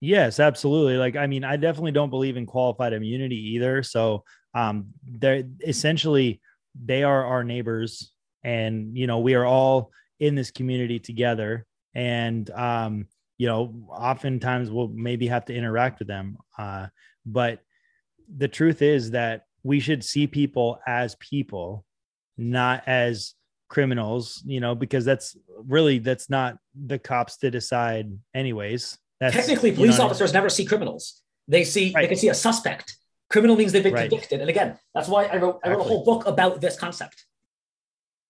Yes, 0.04 0.38
absolutely. 0.38 0.98
Like, 0.98 1.16
I 1.16 1.26
mean, 1.26 1.44
I 1.44 1.56
definitely 1.56 1.92
don't 1.92 2.10
believe 2.10 2.36
in 2.36 2.44
qualified 2.44 2.92
immunity 2.92 3.54
either. 3.54 3.82
So, 3.82 4.24
um, 4.52 4.88
they're 5.02 5.44
essentially 5.66 6.42
they 6.84 7.02
are 7.04 7.24
our 7.24 7.42
neighbors, 7.42 8.12
and 8.42 8.96
you 8.96 9.06
know, 9.06 9.20
we 9.20 9.32
are 9.34 9.46
all 9.46 9.90
in 10.20 10.34
this 10.34 10.50
community 10.50 10.98
together, 10.98 11.64
and 11.94 12.50
um, 12.50 13.06
you 13.38 13.46
know, 13.46 13.74
oftentimes 13.88 14.70
we'll 14.70 14.88
maybe 14.88 15.26
have 15.28 15.46
to 15.46 15.54
interact 15.54 16.00
with 16.00 16.08
them. 16.08 16.36
Uh, 16.58 16.88
but 17.24 17.60
the 18.36 18.48
truth 18.48 18.82
is 18.82 19.12
that 19.12 19.46
we 19.62 19.80
should 19.80 20.04
see 20.04 20.26
people 20.26 20.78
as 20.86 21.16
people, 21.16 21.86
not 22.36 22.86
as 22.86 23.34
criminals, 23.68 24.42
you 24.44 24.60
know, 24.60 24.74
because 24.74 25.06
that's 25.06 25.34
really 25.66 25.98
that's 25.98 26.28
not 26.28 26.58
the 26.74 26.98
cops 26.98 27.38
to 27.38 27.50
decide 27.50 28.12
anyways. 28.34 28.98
That's, 29.20 29.34
Technically, 29.34 29.72
police 29.72 29.92
you 29.92 29.98
know, 29.98 30.04
officers 30.06 30.32
never 30.32 30.48
see 30.48 30.64
criminals. 30.64 31.22
They 31.48 31.64
see 31.64 31.92
right. 31.94 32.02
they 32.02 32.08
can 32.08 32.16
see 32.16 32.28
a 32.28 32.34
suspect. 32.34 32.96
Criminal 33.30 33.56
means 33.56 33.72
they've 33.72 33.82
been 33.82 33.94
right. 33.94 34.10
convicted. 34.10 34.40
And 34.40 34.50
again, 34.50 34.78
that's 34.94 35.08
why 35.08 35.24
I 35.24 35.36
wrote 35.36 35.60
I 35.64 35.70
wrote 35.70 35.80
a 35.80 35.84
whole 35.84 36.04
book 36.04 36.26
about 36.26 36.60
this 36.60 36.76
concept. 36.76 37.24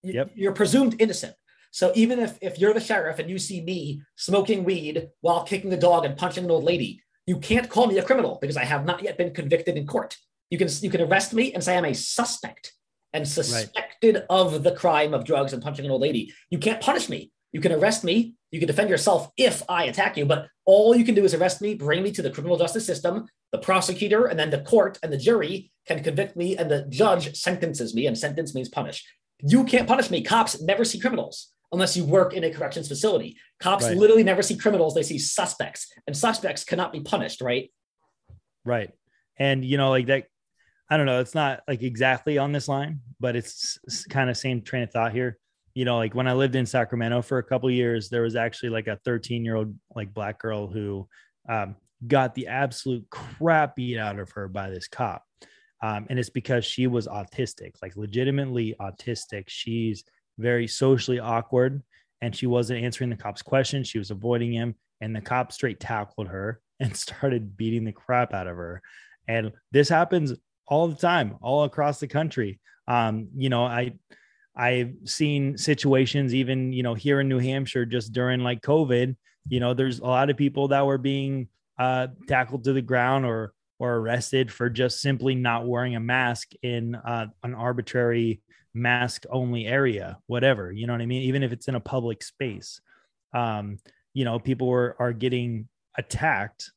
Yep. 0.03 0.33
You're 0.35 0.53
presumed 0.53 0.97
innocent. 1.01 1.35
So 1.71 1.91
even 1.97 2.21
if, 2.21 2.39
if 2.41 2.59
you're 2.59 2.73
the 2.73 2.81
sheriff 2.81 3.19
and 3.19 3.29
you 3.29 3.37
see 3.39 3.61
me 3.61 4.03
smoking 4.15 4.63
weed 4.63 5.09
while 5.23 5.43
kicking 5.43 5.73
a 5.73 5.77
dog 5.77 6.05
and 6.05 6.17
punching 6.17 6.45
an 6.45 6.51
old 6.51 6.63
lady, 6.63 7.03
you 7.27 7.39
can't 7.39 7.69
call 7.69 7.89
me 7.89 7.99
a 7.99 8.03
criminal 8.05 8.39
because 8.41 8.57
I 8.57 8.65
have 8.65 8.85
not 8.85 9.03
yet 9.03 9.19
been 9.19 9.35
convicted 9.35 9.77
in 9.77 9.87
court. 9.87 10.17
You 10.51 10.59
can 10.59 10.69
you 10.83 10.91
can 10.91 11.01
arrest 11.01 11.33
me 11.35 11.53
and 11.53 11.65
say 11.65 11.77
I'm 11.77 11.85
a 11.85 11.95
suspect 11.95 12.75
and 13.13 13.27
suspected 13.27 14.15
right. 14.15 14.25
of 14.31 14.63
the 14.63 14.73
crime 14.73 15.15
of 15.15 15.25
drugs 15.25 15.53
and 15.53 15.63
punching 15.63 15.85
an 15.85 15.91
old 15.91 16.03
lady. 16.03 16.33
You 16.51 16.59
can't 16.59 16.81
punish 16.81 17.09
me. 17.09 17.33
You 17.55 17.61
can 17.61 17.73
arrest 17.73 18.03
me. 18.03 18.35
You 18.51 18.59
can 18.59 18.67
defend 18.67 18.91
yourself 18.91 19.31
if 19.37 19.63
I 19.69 19.85
attack 19.85 20.17
you, 20.17 20.27
but 20.27 20.49
all 20.67 20.95
you 20.95 21.05
can 21.05 21.15
do 21.15 21.25
is 21.25 21.35
arrest 21.35 21.63
me, 21.63 21.75
bring 21.75 22.03
me 22.03 22.11
to 22.11 22.21
the 22.21 22.31
criminal 22.31 22.59
justice 22.59 22.85
system. 22.85 23.27
The 23.53 23.59
prosecutor 23.59 24.27
and 24.27 24.37
then 24.37 24.51
the 24.51 24.63
court 24.63 24.99
and 25.05 25.13
the 25.13 25.17
jury 25.17 25.71
can 25.87 26.03
convict 26.03 26.37
me, 26.37 26.57
and 26.57 26.69
the 26.69 26.85
judge 26.89 27.37
sentences 27.37 27.95
me. 27.95 28.07
And 28.09 28.19
sentence 28.19 28.57
means 28.57 28.69
punish. 28.69 29.05
You 29.41 29.63
can't 29.65 29.87
punish 29.87 30.11
me. 30.11 30.23
Cops 30.23 30.61
never 30.61 30.85
see 30.85 30.99
criminals 30.99 31.53
unless 31.71 31.97
you 31.97 32.05
work 32.05 32.35
in 32.35 32.43
a 32.43 32.51
corrections 32.51 32.89
facility. 32.89 33.37
Cops 33.61 33.85
Right. 33.85 33.97
literally 33.97 34.25
never 34.25 34.43
see 34.43 34.57
criminals; 34.57 34.95
they 34.95 35.05
see 35.05 35.19
suspects, 35.19 35.87
and 36.09 36.17
suspects 36.17 36.65
cannot 36.65 36.93
be 36.93 37.01
punished, 37.01 37.41
right? 37.41 37.71
Right. 38.65 38.91
And 39.39 39.65
you 39.65 39.77
know, 39.77 39.91
like 39.91 40.07
that, 40.07 40.25
I 40.91 40.97
don't 40.97 41.07
know, 41.07 41.21
it's 41.21 41.35
not 41.37 41.63
like 41.69 41.83
exactly 41.83 42.39
on 42.39 42.51
this 42.51 42.67
line, 42.67 43.01
but 43.21 43.37
it's, 43.37 43.79
kind 44.11 44.29
of 44.29 44.37
same 44.37 44.63
train 44.63 44.83
of 44.83 44.91
thought 44.91 45.13
here. 45.13 45.39
You 45.75 45.85
know, 45.85 45.97
like 45.97 46.15
when 46.15 46.29
I 46.29 46.33
lived 46.33 46.55
in 46.55 46.67
Sacramento 46.67 47.23
for 47.23 47.39
a 47.39 47.43
couple 47.43 47.71
years, 47.71 48.09
there 48.09 48.23
was 48.23 48.37
actually 48.37 48.71
like 48.71 48.87
a 48.87 48.99
13 49.05 49.45
year 49.45 49.57
old 49.57 49.75
like 49.95 50.15
black 50.15 50.39
girl 50.39 50.67
who 50.69 51.09
um, 51.49 51.77
got 52.07 52.35
the 52.35 52.47
absolute 52.47 53.09
crap 53.11 53.77
beat 53.77 53.99
out 53.99 54.19
of 54.19 54.31
her 54.33 54.49
by 54.49 54.71
this 54.71 54.89
cop. 54.89 55.25
Um, 55.83 56.07
and 56.09 56.19
it's 56.19 56.31
because 56.31 56.65
she 56.65 56.87
was 56.87 57.07
autistic, 57.07 57.73
like 57.83 57.97
legitimately 57.97 58.75
autistic. 58.81 59.45
She's 59.49 60.05
very 60.39 60.67
socially 60.67 61.19
awkward 61.19 61.83
and 62.25 62.35
she 62.35 62.47
wasn't 62.47 62.83
answering 62.83 63.11
the 63.11 63.17
cop's 63.17 63.43
questions. 63.43 63.87
She 63.87 63.99
was 63.99 64.11
avoiding 64.11 64.53
him, 64.53 64.77
and 65.03 65.15
the 65.15 65.21
cop 65.21 65.53
straight 65.53 65.79
tackled 65.79 66.29
her 66.29 66.61
and 66.81 66.97
started 66.97 67.57
beating 67.57 67.85
the 67.85 67.93
crap 67.93 68.33
out 68.33 68.47
of 68.47 68.57
her. 68.57 68.81
And 69.29 69.53
this 69.73 69.91
happens 69.91 70.33
all 70.67 70.89
the 70.89 70.97
time, 70.97 71.37
all 71.43 71.65
across 71.65 72.01
the 72.01 72.09
country. 72.09 72.61
Um, 72.89 73.29
you 73.37 73.51
know, 73.51 73.65
I 73.65 73.93
I've 74.57 74.95
seen 75.05 75.59
situations 75.59 76.35
even, 76.35 76.73
you 76.73 76.83
know, 76.83 76.95
here 76.95 77.21
in 77.21 77.29
New 77.29 77.39
Hampshire 77.39 77.85
just 77.85 78.13
during 78.13 78.41
like 78.41 78.63
COVID, 78.63 79.17
you 79.49 79.61
know, 79.61 79.75
there's 79.75 79.99
a 79.99 80.05
lot 80.05 80.31
of 80.31 80.37
people 80.37 80.69
that 80.69 80.87
were 80.87 80.99
being 80.99 81.49
uh 81.77 82.07
tackled 82.29 82.65
to 82.65 82.73
the 82.73 82.83
ground 82.83 83.27
or 83.27 83.53
or 83.81 83.97
arrested 83.97 84.53
for 84.53 84.71
just 84.71 85.01
simply 85.01 85.35
not 85.35 85.67
wearing 85.67 85.97
a 85.97 86.01
mask 86.01 86.53
in 86.63 86.95
uh, 86.95 87.27
an 87.43 87.55
arbitrary 87.55 88.41
mask 88.73 89.25
only 89.31 89.67
area, 89.67 90.19
whatever, 90.27 90.71
you 90.71 90.87
know 90.87 90.93
what 90.93 91.03
I 91.03 91.07
mean? 91.07 91.23
Even 91.23 91.43
if 91.43 91.53
it's 91.53 91.69
in 91.69 91.75
a 91.75 91.81
public 91.81 92.23
space. 92.23 92.81
Um, 93.33 93.79
you 94.13 94.25
know, 94.25 94.39
people 94.39 94.69
were 94.69 94.95
are 95.01 95.13
getting 95.13 95.69
attacked 95.99 96.71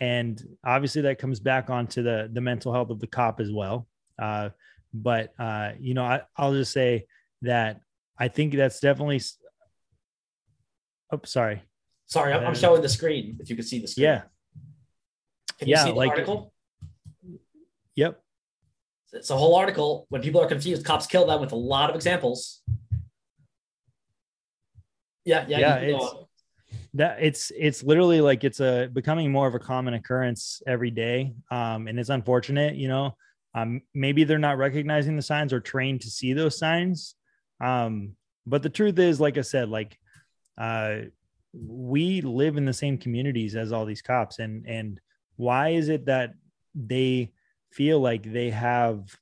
and 0.00 0.42
obviously 0.64 1.02
that 1.02 1.18
comes 1.18 1.40
back 1.40 1.70
onto 1.70 2.02
the 2.02 2.30
the 2.32 2.40
mental 2.40 2.72
health 2.72 2.90
of 2.90 3.00
the 3.00 3.06
cop 3.06 3.40
as 3.40 3.52
well 3.52 3.86
uh, 4.18 4.50
but 4.94 5.32
uh, 5.38 5.72
you 5.78 5.94
know 5.94 6.04
I, 6.04 6.22
i'll 6.36 6.52
just 6.54 6.72
say 6.72 7.06
that 7.42 7.80
i 8.18 8.28
think 8.28 8.54
that's 8.54 8.80
definitely 8.80 9.20
oh 11.12 11.20
sorry 11.24 11.62
Sorry, 12.10 12.32
I'm, 12.32 12.42
I'm 12.42 12.52
Uh, 12.52 12.54
showing 12.54 12.80
the 12.80 12.88
screen. 12.88 13.36
If 13.38 13.50
you 13.50 13.56
could 13.56 13.66
see 13.66 13.80
the 13.80 13.86
screen, 13.86 14.04
yeah 14.04 14.22
Can 15.58 15.68
you 15.68 15.74
yeah, 15.74 15.84
see 15.84 15.90
the 15.90 15.96
like- 15.96 16.08
article? 16.10 16.54
yep 17.96 18.22
It's 19.12 19.28
a 19.28 19.36
whole 19.36 19.54
article. 19.54 20.06
When 20.08 20.22
people 20.22 20.40
are 20.40 20.48
confused, 20.48 20.86
cops 20.86 21.06
kill 21.06 21.26
them 21.26 21.38
with 21.40 21.52
a 21.52 21.56
lot 21.56 21.90
of 21.90 21.96
examples. 21.96 22.62
Yeah, 25.24 25.44
yeah, 25.48 25.58
Yeah, 25.58 25.74
you 25.74 25.80
can 25.80 25.88
it's- 25.96 26.14
that 26.94 27.18
it's 27.20 27.52
it's 27.56 27.82
literally 27.82 28.20
like 28.22 28.42
it's 28.44 28.60
a 28.60 28.88
becoming 28.92 29.30
more 29.30 29.46
of 29.46 29.54
a 29.54 29.58
common 29.58 29.92
occurrence 29.94 30.62
every 30.66 30.90
day 30.90 31.34
um 31.50 31.86
and 31.88 31.98
it's 32.00 32.08
unfortunate 32.08 32.74
you 32.76 32.88
know 32.88 33.14
um 33.54 33.82
maybe 33.94 34.24
they're 34.24 34.38
not 34.38 34.58
recognizing 34.58 35.16
the 35.16 35.22
signs 35.22 35.52
or 35.52 35.60
trained 35.60 36.00
to 36.02 36.10
see 36.10 36.32
those 36.32 36.58
signs. 36.58 37.14
Um 37.60 38.16
but 38.46 38.62
the 38.62 38.70
truth 38.70 38.98
is 38.98 39.20
like 39.20 39.36
i 39.36 39.42
said 39.42 39.68
like 39.68 39.98
uh 40.56 41.00
we 41.52 42.20
live 42.20 42.56
in 42.56 42.64
the 42.64 42.72
same 42.72 42.98
communities 42.98 43.56
as 43.56 43.72
all 43.72 43.84
these 43.84 44.02
cops. 44.02 44.38
And 44.38 44.66
and 44.66 45.00
why 45.36 45.70
is 45.70 45.88
it 45.88 46.06
that 46.06 46.34
they 46.74 47.32
feel 47.72 48.00
like 48.00 48.22
they 48.22 48.50
have 48.50 49.16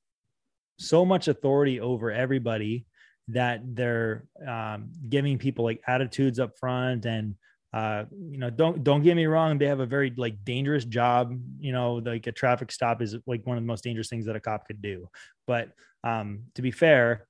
so 0.78 1.04
much 1.04 1.28
authority 1.28 1.80
over 1.80 2.10
everybody 2.10 2.86
that 3.28 3.60
they're 3.74 4.24
um, 4.46 4.92
giving 5.08 5.38
people 5.38 5.64
like 5.64 5.80
attitudes 5.86 6.38
up 6.38 6.58
front 6.58 7.06
and 7.06 7.34
uh, 7.76 8.06
you 8.30 8.38
know 8.38 8.48
don't 8.48 8.82
don't 8.82 9.02
get 9.02 9.14
me 9.14 9.26
wrong 9.26 9.58
they 9.58 9.66
have 9.66 9.80
a 9.80 9.86
very 9.86 10.10
like 10.16 10.42
dangerous 10.44 10.86
job 10.86 11.38
you 11.60 11.72
know 11.72 11.96
like 11.96 12.26
a 12.26 12.32
traffic 12.32 12.72
stop 12.72 13.02
is 13.02 13.16
like 13.26 13.46
one 13.46 13.58
of 13.58 13.62
the 13.62 13.66
most 13.66 13.84
dangerous 13.84 14.08
things 14.08 14.24
that 14.24 14.34
a 14.34 14.40
cop 14.40 14.66
could 14.66 14.80
do 14.80 15.06
but 15.46 15.68
um, 16.02 16.44
to 16.54 16.62
be 16.62 16.70
fair 16.70 17.26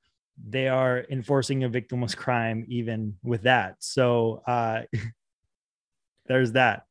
they 0.48 0.68
are 0.68 1.04
enforcing 1.10 1.64
a 1.64 1.68
victimless 1.68 2.16
crime 2.24 2.64
even 2.68 3.16
with 3.24 3.42
that 3.42 3.74
so 3.80 4.40
uh, 4.46 4.82
there's 6.26 6.52
that 6.52 6.84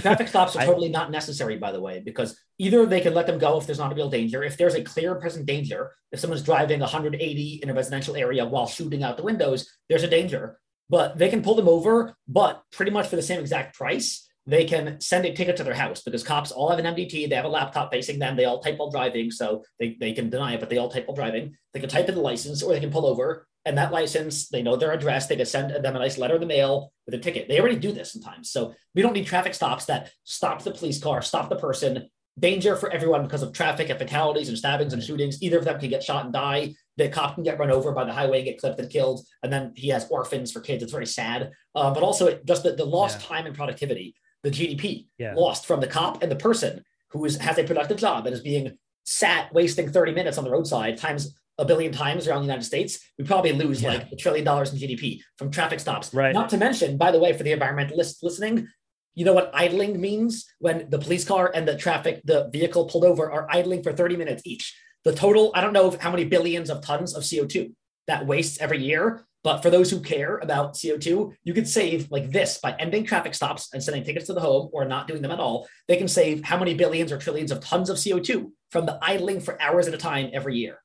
Traffic 0.00 0.28
stops 0.34 0.54
are 0.54 0.60
I- 0.60 0.66
totally 0.66 0.90
not 0.90 1.10
necessary, 1.10 1.56
by 1.56 1.72
the 1.72 1.80
way, 1.80 2.02
because 2.04 2.38
either 2.58 2.84
they 2.84 3.00
can 3.00 3.14
let 3.14 3.26
them 3.26 3.38
go 3.38 3.56
if 3.58 3.64
there's 3.64 3.78
not 3.78 3.90
a 3.90 3.94
real 3.94 4.10
danger. 4.10 4.44
If 4.44 4.58
there's 4.58 4.74
a 4.74 4.82
clear 4.82 5.14
present 5.14 5.46
danger, 5.46 5.92
if 6.10 6.20
someone's 6.20 6.42
driving 6.42 6.80
180 6.80 7.60
in 7.62 7.70
a 7.70 7.72
residential 7.72 8.14
area 8.14 8.44
while 8.44 8.66
shooting 8.66 9.02
out 9.02 9.16
the 9.16 9.22
windows, 9.22 9.66
there's 9.88 10.02
a 10.02 10.08
danger. 10.08 10.58
But 10.92 11.16
they 11.16 11.30
can 11.30 11.42
pull 11.42 11.54
them 11.54 11.70
over, 11.70 12.14
but 12.28 12.62
pretty 12.70 12.90
much 12.90 13.08
for 13.08 13.16
the 13.16 13.22
same 13.22 13.40
exact 13.40 13.74
price, 13.74 14.28
they 14.44 14.66
can 14.66 15.00
send 15.00 15.24
a 15.24 15.32
ticket 15.32 15.56
to 15.56 15.64
their 15.64 15.72
house 15.72 16.02
because 16.02 16.22
cops 16.22 16.52
all 16.52 16.68
have 16.68 16.78
an 16.78 16.94
MDT. 16.94 17.30
They 17.30 17.34
have 17.34 17.46
a 17.46 17.48
laptop 17.48 17.90
facing 17.90 18.18
them. 18.18 18.36
They 18.36 18.44
all 18.44 18.60
type 18.60 18.76
while 18.76 18.90
driving, 18.90 19.30
so 19.30 19.64
they, 19.80 19.96
they 19.98 20.12
can 20.12 20.28
deny 20.28 20.52
it, 20.52 20.60
but 20.60 20.68
they 20.68 20.76
all 20.76 20.90
type 20.90 21.08
while 21.08 21.16
driving. 21.16 21.54
They 21.72 21.80
can 21.80 21.88
type 21.88 22.10
in 22.10 22.14
the 22.14 22.20
license 22.20 22.62
or 22.62 22.74
they 22.74 22.80
can 22.80 22.90
pull 22.90 23.06
over. 23.06 23.46
And 23.64 23.78
that 23.78 23.90
license, 23.90 24.50
they 24.50 24.60
know 24.60 24.76
their 24.76 24.92
address. 24.92 25.28
They 25.28 25.36
can 25.36 25.46
send 25.46 25.70
them 25.82 25.96
a 25.96 25.98
nice 25.98 26.18
letter 26.18 26.34
in 26.34 26.40
the 26.40 26.46
mail 26.46 26.92
with 27.06 27.14
a 27.14 27.18
ticket. 27.18 27.48
They 27.48 27.58
already 27.58 27.76
do 27.76 27.92
this 27.92 28.12
sometimes. 28.12 28.50
So 28.50 28.74
we 28.94 29.00
don't 29.00 29.14
need 29.14 29.26
traffic 29.26 29.54
stops 29.54 29.86
that 29.86 30.10
stop 30.24 30.62
the 30.62 30.72
police 30.72 31.02
car, 31.02 31.22
stop 31.22 31.48
the 31.48 31.56
person. 31.56 32.10
Danger 32.38 32.76
for 32.76 32.90
everyone 32.90 33.22
because 33.22 33.42
of 33.42 33.54
traffic 33.54 33.88
and 33.88 33.98
fatalities 33.98 34.50
and 34.50 34.58
stabbings 34.58 34.92
and 34.92 35.02
shootings. 35.02 35.42
Either 35.42 35.58
of 35.58 35.64
them 35.64 35.80
can 35.80 35.88
get 35.88 36.02
shot 36.02 36.24
and 36.24 36.34
die. 36.34 36.74
The 36.96 37.08
cop 37.08 37.34
can 37.34 37.42
get 37.42 37.58
run 37.58 37.70
over 37.70 37.92
by 37.92 38.04
the 38.04 38.12
highway 38.12 38.38
and 38.38 38.46
get 38.46 38.58
clipped 38.58 38.78
and 38.78 38.90
killed. 38.90 39.24
And 39.42 39.52
then 39.52 39.72
he 39.76 39.88
has 39.88 40.06
orphans 40.10 40.52
for 40.52 40.60
kids. 40.60 40.82
It's 40.82 40.92
very 40.92 41.06
sad. 41.06 41.50
Uh, 41.74 41.92
but 41.94 42.02
also 42.02 42.26
it, 42.26 42.44
just 42.44 42.62
the, 42.64 42.72
the 42.72 42.84
lost 42.84 43.20
Yeah. 43.20 43.26
time 43.36 43.46
and 43.46 43.54
productivity, 43.54 44.14
the 44.42 44.50
GDP 44.50 45.06
Yeah. 45.18 45.34
lost 45.34 45.66
from 45.66 45.80
the 45.80 45.86
cop 45.86 46.22
and 46.22 46.30
the 46.30 46.36
person 46.36 46.84
who 47.10 47.24
is, 47.24 47.36
has 47.38 47.58
a 47.58 47.64
productive 47.64 47.96
job 47.98 48.26
and 48.26 48.34
is 48.34 48.40
being 48.42 48.76
sat 49.04 49.52
wasting 49.54 49.90
30 49.90 50.12
minutes 50.12 50.38
on 50.38 50.44
the 50.44 50.50
roadside 50.50 50.96
times 50.98 51.34
a 51.58 51.64
billion 51.64 51.92
times 51.92 52.26
around 52.26 52.38
the 52.40 52.46
United 52.46 52.64
States, 52.64 52.98
we 53.18 53.24
probably 53.24 53.52
lose 53.52 53.82
Yeah. 53.82 53.90
like 53.94 54.10
a 54.12 54.16
trillion 54.16 54.44
dollars 54.44 54.72
in 54.72 54.78
GDP 54.78 55.20
from 55.36 55.50
traffic 55.50 55.80
stops. 55.80 56.12
Right. 56.14 56.32
Not 56.34 56.48
to 56.50 56.56
mention, 56.56 56.96
by 56.96 57.10
the 57.10 57.18
way, 57.18 57.32
for 57.34 57.42
the 57.42 57.52
environmentalists 57.52 58.22
listening, 58.22 58.68
you 59.14 59.26
know 59.26 59.34
what 59.34 59.50
idling 59.52 60.00
means 60.00 60.46
when 60.58 60.88
the 60.88 60.98
police 60.98 61.24
car 61.26 61.50
and 61.54 61.68
the 61.68 61.76
traffic, 61.76 62.22
the 62.24 62.48
vehicle 62.50 62.86
pulled 62.86 63.04
over 63.04 63.30
are 63.30 63.46
idling 63.50 63.82
for 63.82 63.92
30 63.92 64.16
minutes 64.16 64.42
each. 64.46 64.74
The 65.04 65.14
total, 65.14 65.50
I 65.54 65.60
don't 65.60 65.72
know 65.72 65.96
how 66.00 66.10
many 66.10 66.24
billions 66.24 66.70
of 66.70 66.80
tons 66.80 67.14
of 67.14 67.22
CO2 67.22 67.72
that 68.06 68.26
wastes 68.26 68.60
every 68.60 68.82
year. 68.82 69.24
But 69.44 69.60
for 69.60 69.70
those 69.70 69.90
who 69.90 69.98
care 70.00 70.38
about 70.38 70.74
CO2, 70.74 71.32
you 71.42 71.52
could 71.52 71.66
save 71.66 72.08
like 72.12 72.30
this 72.30 72.58
by 72.58 72.76
ending 72.78 73.04
traffic 73.04 73.34
stops 73.34 73.70
and 73.72 73.82
sending 73.82 74.04
tickets 74.04 74.26
to 74.26 74.34
the 74.34 74.40
home 74.40 74.70
or 74.72 74.84
not 74.84 75.08
doing 75.08 75.20
them 75.20 75.32
at 75.32 75.40
all. 75.40 75.66
They 75.88 75.96
can 75.96 76.06
save 76.06 76.44
how 76.44 76.56
many 76.58 76.74
billions 76.74 77.10
or 77.10 77.18
trillions 77.18 77.50
of 77.50 77.58
tons 77.58 77.90
of 77.90 77.96
CO2 77.96 78.52
from 78.70 78.86
the 78.86 78.98
idling 79.02 79.40
for 79.40 79.60
hours 79.60 79.88
at 79.88 79.94
a 79.94 79.98
time 79.98 80.30
every 80.32 80.56
year. 80.56 80.78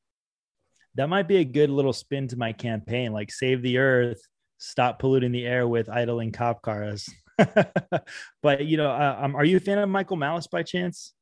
that 0.97 1.07
might 1.09 1.27
be 1.27 1.37
a 1.37 1.45
good 1.45 1.69
little 1.69 1.93
spin 1.93 2.27
to 2.27 2.37
my 2.37 2.51
campaign 2.51 3.13
like 3.13 3.31
save 3.31 3.61
the 3.61 3.77
earth 3.77 4.19
stop 4.57 4.99
polluting 4.99 5.31
the 5.31 5.45
air 5.45 5.67
with 5.67 5.89
idling 5.89 6.31
cop 6.31 6.61
cars 6.61 7.07
but 8.41 8.65
you 8.65 8.77
know 8.77 8.89
uh, 8.89 9.17
um, 9.21 9.35
are 9.35 9.45
you 9.45 9.57
a 9.57 9.59
fan 9.59 9.77
of 9.77 9.87
michael 9.87 10.17
malice 10.17 10.47
by 10.47 10.63
chance 10.63 11.13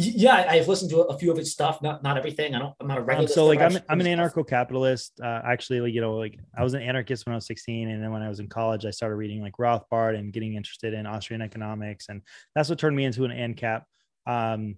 Yeah, 0.00 0.46
I've 0.48 0.68
listened 0.68 0.92
to 0.92 1.00
a 1.00 1.18
few 1.18 1.32
of 1.32 1.36
his 1.36 1.52
stuff, 1.52 1.82
not 1.82 2.04
not 2.04 2.16
everything. 2.16 2.54
I 2.54 2.60
don't. 2.60 2.72
I'm 2.78 2.86
not 2.86 2.98
a 2.98 3.00
regular. 3.00 3.28
um, 3.28 3.34
so 3.34 3.46
like 3.46 3.58
I'm, 3.58 3.76
I'm 3.88 4.00
an 4.00 4.06
anarcho-capitalist 4.06 5.20
uh, 5.20 5.40
actually 5.44 5.80
like 5.80 5.92
you 5.92 6.00
know 6.00 6.16
like 6.16 6.38
i 6.56 6.62
was 6.62 6.74
an 6.74 6.82
anarchist 6.82 7.26
when 7.26 7.32
i 7.32 7.36
was 7.36 7.46
16 7.46 7.88
and 7.88 8.00
then 8.02 8.12
when 8.12 8.22
i 8.22 8.28
was 8.28 8.38
in 8.38 8.48
college 8.48 8.86
i 8.86 8.90
started 8.90 9.16
reading 9.16 9.42
like 9.42 9.54
rothbard 9.56 10.16
and 10.16 10.32
getting 10.32 10.54
interested 10.54 10.94
in 10.94 11.04
austrian 11.04 11.42
economics 11.42 12.08
and 12.08 12.22
that's 12.54 12.68
what 12.68 12.78
turned 12.78 12.94
me 12.94 13.04
into 13.04 13.24
an 13.24 13.32
ancap 13.32 13.82
um, 14.26 14.76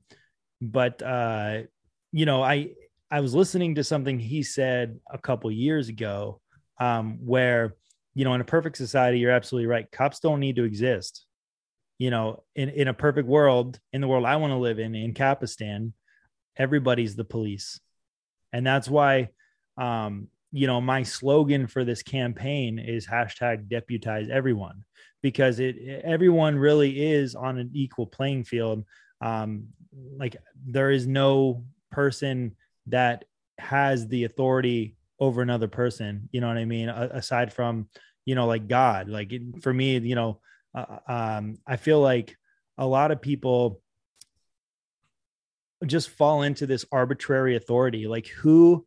but 0.62 1.02
uh, 1.02 1.60
you 2.12 2.24
know 2.24 2.42
i 2.42 2.70
i 3.10 3.20
was 3.20 3.34
listening 3.34 3.74
to 3.74 3.84
something 3.84 4.18
he 4.18 4.42
said 4.42 4.98
a 5.10 5.18
couple 5.18 5.50
years 5.50 5.88
ago 5.88 6.40
um, 6.80 7.18
where 7.24 7.76
you 8.14 8.24
know 8.24 8.32
in 8.32 8.40
a 8.40 8.44
perfect 8.44 8.76
society 8.78 9.18
you're 9.18 9.30
absolutely 9.30 9.66
right 9.66 9.90
cops 9.92 10.20
don't 10.20 10.40
need 10.40 10.56
to 10.56 10.64
exist 10.64 11.26
you 12.00 12.10
know 12.10 12.42
in, 12.56 12.70
in 12.70 12.88
a 12.88 12.94
perfect 12.94 13.28
world 13.28 13.78
in 13.92 14.00
the 14.00 14.08
world 14.08 14.24
i 14.24 14.34
want 14.34 14.50
to 14.50 14.56
live 14.56 14.80
in 14.80 14.94
in 14.96 15.14
capistan 15.14 15.92
everybody's 16.56 17.16
the 17.16 17.24
police. 17.24 17.80
And 18.52 18.66
that's 18.66 18.88
why 18.88 19.30
um 19.76 20.28
you 20.52 20.66
know 20.66 20.80
my 20.80 21.02
slogan 21.02 21.66
for 21.66 21.84
this 21.84 22.02
campaign 22.02 22.78
is 22.78 23.06
hashtag 23.06 23.68
deputize 23.68 24.28
everyone 24.28 24.84
because 25.22 25.60
it 25.60 25.76
everyone 26.04 26.58
really 26.58 27.12
is 27.12 27.34
on 27.34 27.58
an 27.58 27.70
equal 27.72 28.06
playing 28.06 28.44
field. 28.44 28.84
Um 29.20 29.68
like 30.18 30.36
there 30.66 30.90
is 30.90 31.06
no 31.06 31.64
person 31.90 32.56
that 32.86 33.24
has 33.58 34.08
the 34.08 34.24
authority 34.24 34.96
over 35.18 35.42
another 35.42 35.68
person 35.68 36.28
you 36.32 36.40
know 36.40 36.48
what 36.48 36.56
i 36.56 36.64
mean? 36.64 36.88
A- 36.88 37.10
aside 37.12 37.52
from 37.52 37.88
you 38.24 38.34
know 38.34 38.46
like 38.46 38.68
god 38.68 39.08
like 39.08 39.32
it, 39.32 39.42
for 39.62 39.72
me 39.74 39.98
you 39.98 40.14
know 40.14 40.40
uh, 40.74 40.98
um 41.08 41.58
i 41.66 41.76
feel 41.76 42.00
like 42.00 42.36
a 42.78 42.86
lot 42.86 43.10
of 43.10 43.20
people 43.20 43.80
just 45.86 46.10
fall 46.10 46.42
into 46.42 46.66
this 46.66 46.84
arbitrary 46.92 47.56
authority 47.56 48.06
like 48.06 48.28
who 48.28 48.84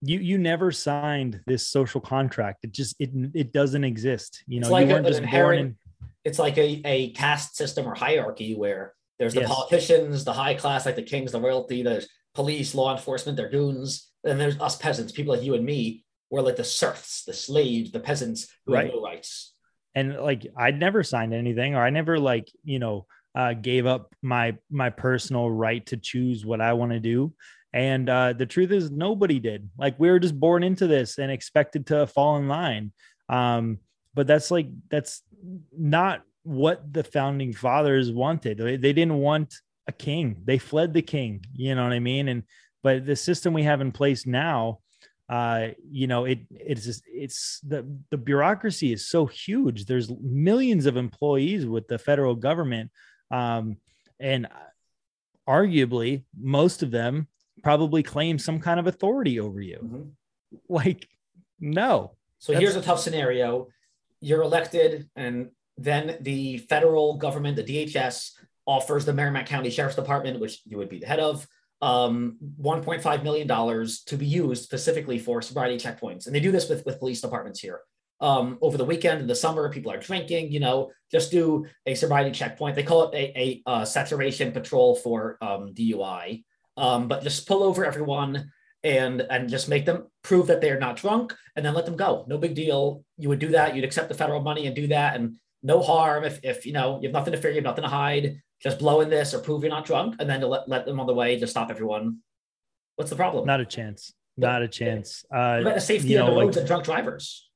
you 0.00 0.18
you 0.20 0.38
never 0.38 0.70
signed 0.70 1.40
this 1.48 1.66
social 1.66 2.00
contract. 2.00 2.60
It 2.62 2.70
just 2.72 2.94
it 3.00 3.10
it 3.34 3.52
doesn't 3.52 3.82
exist. 3.82 4.44
You 4.46 4.60
know, 4.60 4.66
It's 4.68 4.70
like 4.72 4.86
you 4.86 4.92
weren't 4.94 5.06
an 5.06 5.12
just 5.12 5.22
born 5.22 5.28
inherent- 5.28 5.60
in. 5.60 5.76
It's 6.24 6.38
like 6.38 6.56
a, 6.56 6.80
a 6.84 7.10
caste 7.14 7.56
system 7.56 7.84
or 7.84 7.96
hierarchy 7.96 8.54
where 8.54 8.94
there's 9.18 9.34
the 9.34 9.40
Yes. 9.40 9.48
politicians, 9.52 10.22
the 10.24 10.32
high 10.32 10.54
class, 10.54 10.86
like 10.86 10.94
the 10.94 11.02
kings, 11.02 11.32
the 11.32 11.40
royalty, 11.40 11.82
there's 11.82 12.06
police, 12.34 12.76
law 12.76 12.92
enforcement, 12.96 13.36
they're 13.36 13.48
goons. 13.48 14.08
And 14.22 14.40
there's 14.40 14.56
us 14.60 14.76
peasants, 14.76 15.10
people 15.10 15.34
like 15.34 15.42
you 15.42 15.54
and 15.54 15.64
me, 15.64 16.04
we're 16.30 16.42
like 16.42 16.54
the 16.56 16.62
serfs, 16.64 17.24
the 17.24 17.32
slaves, 17.32 17.90
the 17.90 17.98
peasants 17.98 18.46
who 18.66 18.74
Right. 18.74 18.84
have 18.86 18.94
no 18.94 19.02
rights. 19.02 19.52
And 19.94 20.16
like 20.16 20.46
I'd 20.56 20.78
never 20.78 21.02
signed 21.02 21.34
anything 21.34 21.74
or 21.74 21.84
I 21.84 21.90
never 21.90 22.18
like, 22.18 22.50
you 22.64 22.78
know, 22.78 23.06
uh, 23.34 23.54
gave 23.54 23.86
up 23.86 24.14
my 24.22 24.56
my 24.70 24.90
personal 24.90 25.50
right 25.50 25.84
to 25.86 25.96
choose 25.96 26.44
what 26.44 26.60
I 26.60 26.72
want 26.72 26.92
to 26.92 27.00
do. 27.00 27.32
And 27.72 28.08
uh, 28.08 28.32
the 28.32 28.46
truth 28.46 28.72
is, 28.72 28.90
nobody 28.90 29.38
did. 29.38 29.68
Like 29.78 29.98
we 30.00 30.10
were 30.10 30.18
just 30.18 30.38
born 30.38 30.62
into 30.62 30.86
this 30.86 31.18
and 31.18 31.30
expected 31.30 31.86
to 31.88 32.06
fall 32.06 32.36
in 32.38 32.48
line. 32.48 32.92
Um, 33.28 33.78
but 34.14 34.26
that's 34.26 34.50
like 34.50 34.68
that's 34.88 35.22
not 35.76 36.22
what 36.42 36.92
the 36.92 37.04
founding 37.04 37.52
fathers 37.52 38.10
wanted. 38.10 38.58
They, 38.58 38.76
they 38.76 38.92
didn't 38.92 39.18
want 39.18 39.54
a 39.86 39.92
king. 39.92 40.42
They 40.44 40.58
fled 40.58 40.94
the 40.94 41.02
king. 41.02 41.44
You 41.52 41.74
know 41.74 41.82
what 41.84 41.92
I 41.92 42.00
mean? 42.00 42.28
And 42.28 42.42
but 42.82 43.06
the 43.06 43.16
system 43.16 43.52
we 43.52 43.64
have 43.64 43.80
in 43.80 43.92
place 43.92 44.26
now, 44.26 44.80
uh, 45.28 45.68
you 45.90 46.06
know, 46.06 46.24
it 46.24 46.40
it's 46.50 46.84
just, 46.84 47.02
it's 47.06 47.60
the 47.60 47.86
the 48.10 48.16
bureaucracy 48.16 48.92
is 48.92 49.08
so 49.08 49.26
huge. 49.26 49.84
There's 49.84 50.10
millions 50.20 50.86
of 50.86 50.96
employees 50.96 51.66
with 51.66 51.86
the 51.86 51.98
federal 51.98 52.34
government, 52.34 52.90
um, 53.30 53.76
and 54.18 54.48
arguably 55.48 56.24
most 56.38 56.82
of 56.82 56.90
them 56.90 57.28
probably 57.62 58.02
claim 58.02 58.38
some 58.38 58.60
kind 58.60 58.80
of 58.80 58.86
authority 58.86 59.40
over 59.40 59.60
you. 59.60 59.78
Mhm. 59.82 60.10
Like, 60.70 61.06
no, 61.60 62.16
So 62.38 62.54
here's 62.54 62.74
a 62.74 62.80
tough 62.80 63.00
scenario. 63.00 63.68
You're 64.22 64.40
elected, 64.40 65.10
and 65.14 65.50
then 65.76 66.16
the 66.22 66.56
federal 66.58 67.18
government, 67.18 67.56
the 67.56 67.64
DHS, 67.64 68.30
offers 68.66 69.04
the 69.04 69.12
Merrimack 69.12 69.44
County 69.44 69.68
Sheriff's 69.68 69.96
Department, 69.96 70.40
which 70.40 70.62
you 70.64 70.78
would 70.78 70.88
be 70.88 71.00
the 71.00 71.06
head 71.06 71.20
of, 71.20 71.46
um, 71.80 72.36
$1.5 72.60 73.22
million 73.22 73.48
to 73.48 74.16
be 74.16 74.26
used 74.26 74.64
specifically 74.64 75.18
for 75.18 75.40
sobriety 75.42 75.76
checkpoints. 75.76 76.26
And 76.26 76.34
they 76.34 76.40
do 76.40 76.50
this 76.50 76.68
with, 76.68 76.84
with 76.84 76.98
police 76.98 77.20
departments 77.20 77.60
here. 77.60 77.80
Um, 78.20 78.58
over 78.60 78.76
the 78.76 78.84
weekend 78.84 79.20
in 79.20 79.28
the 79.28 79.34
summer, 79.34 79.70
people 79.72 79.92
are 79.92 79.98
drinking, 79.98 80.50
you 80.50 80.58
know, 80.58 80.90
just 81.10 81.30
do 81.30 81.66
a 81.86 81.94
sobriety 81.94 82.32
checkpoint. 82.32 82.74
They 82.74 82.82
call 82.82 83.08
it 83.08 83.14
a, 83.14 83.40
a, 83.40 83.62
uh, 83.64 83.84
saturation 83.84 84.50
patrol 84.50 84.96
for 84.96 85.38
um, 85.40 85.72
DUI. 85.72 86.42
Um, 86.76 87.06
but 87.06 87.22
just 87.22 87.46
pull 87.46 87.62
over 87.62 87.84
everyone 87.84 88.50
and 88.84 89.20
and 89.22 89.48
just 89.48 89.68
make 89.68 89.84
them 89.84 90.06
prove 90.22 90.46
that 90.46 90.60
they're 90.60 90.78
not 90.78 90.96
drunk 90.96 91.34
and 91.56 91.66
then 91.66 91.74
let 91.74 91.84
them 91.84 91.96
go 91.96 92.24
no 92.28 92.38
big 92.38 92.54
deal 92.54 93.04
you 93.16 93.28
would 93.28 93.40
do 93.40 93.48
that 93.48 93.74
you'd 93.74 93.84
accept 93.84 94.08
the 94.08 94.14
federal 94.14 94.40
money 94.40 94.66
and 94.66 94.76
do 94.76 94.86
that 94.86 95.16
and 95.16 95.34
no 95.64 95.82
harm 95.82 96.24
if 96.24 96.38
if 96.44 96.64
you 96.64 96.72
know 96.72 97.00
you 97.00 97.08
have 97.08 97.12
nothing 97.12 97.32
to 97.32 97.40
fear 97.40 97.50
you 97.50 97.56
have 97.56 97.64
nothing 97.64 97.82
to 97.82 97.90
hide 97.90 98.40
just 98.62 98.78
blow 98.78 99.00
in 99.00 99.08
this 99.10 99.34
or 99.34 99.38
prove 99.38 99.62
you're 99.62 99.70
not 99.70 99.84
drunk 99.84 100.16
and 100.18 100.28
then 100.28 100.40
to 100.40 100.46
let, 100.46 100.68
let 100.68 100.84
them 100.86 100.98
on 101.00 101.06
the 101.06 101.14
way 101.14 101.38
just 101.38 101.50
stop 101.52 101.70
everyone 101.70 102.18
what's 102.96 103.10
the 103.10 103.16
problem 103.16 103.46
not 103.46 103.60
a 103.60 103.66
chance. 103.66 104.12
Not 104.36 104.62
a 104.62 104.68
chance. 104.68 105.24
Uh, 105.34 105.62
the 105.62 105.80
safety 105.80 106.10
you 106.10 106.20
of 106.20 106.26
know, 106.26 106.30
the 106.30 106.36
like- 106.36 106.44
roads 106.44 106.56
and 106.58 106.66
drunk 106.66 106.84
drivers 106.84 107.48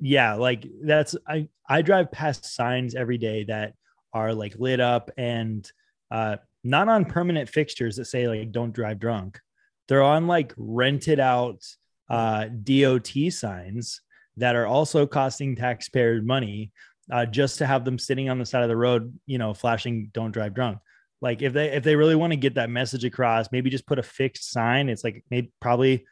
yeah 0.00 0.34
like 0.34 0.66
that's 0.82 1.14
i 1.28 1.46
i 1.68 1.82
drive 1.82 2.10
past 2.10 2.44
signs 2.44 2.94
every 2.94 3.18
day 3.18 3.44
that 3.44 3.74
are 4.14 4.32
like 4.32 4.54
lit 4.58 4.80
up 4.80 5.10
and 5.18 5.70
uh 6.10 6.36
not 6.64 6.88
on 6.88 7.04
permanent 7.04 7.48
fixtures 7.48 7.96
that 7.96 8.06
say 8.06 8.26
like 8.26 8.50
don't 8.50 8.72
drive 8.72 8.98
drunk 8.98 9.38
they're 9.88 10.02
on 10.02 10.26
like 10.26 10.54
rented 10.56 11.20
out 11.20 11.62
uh 12.08 12.46
dot 12.62 13.06
signs 13.30 14.00
that 14.36 14.56
are 14.56 14.66
also 14.66 15.06
costing 15.06 15.54
taxpayers 15.54 16.24
money 16.24 16.72
uh 17.12 17.26
just 17.26 17.58
to 17.58 17.66
have 17.66 17.84
them 17.84 17.98
sitting 17.98 18.28
on 18.28 18.38
the 18.38 18.46
side 18.46 18.62
of 18.62 18.68
the 18.68 18.76
road 18.76 19.12
you 19.26 19.38
know 19.38 19.54
flashing 19.54 20.10
don't 20.12 20.32
drive 20.32 20.54
drunk 20.54 20.78
like 21.20 21.42
if 21.42 21.52
they 21.52 21.70
if 21.70 21.84
they 21.84 21.96
really 21.96 22.16
want 22.16 22.32
to 22.32 22.36
get 22.36 22.54
that 22.54 22.70
message 22.70 23.04
across 23.04 23.52
maybe 23.52 23.70
just 23.70 23.86
put 23.86 23.98
a 23.98 24.02
fixed 24.02 24.50
sign 24.50 24.88
it's 24.88 25.04
like 25.04 25.24
maybe 25.30 25.52
probably 25.60 26.04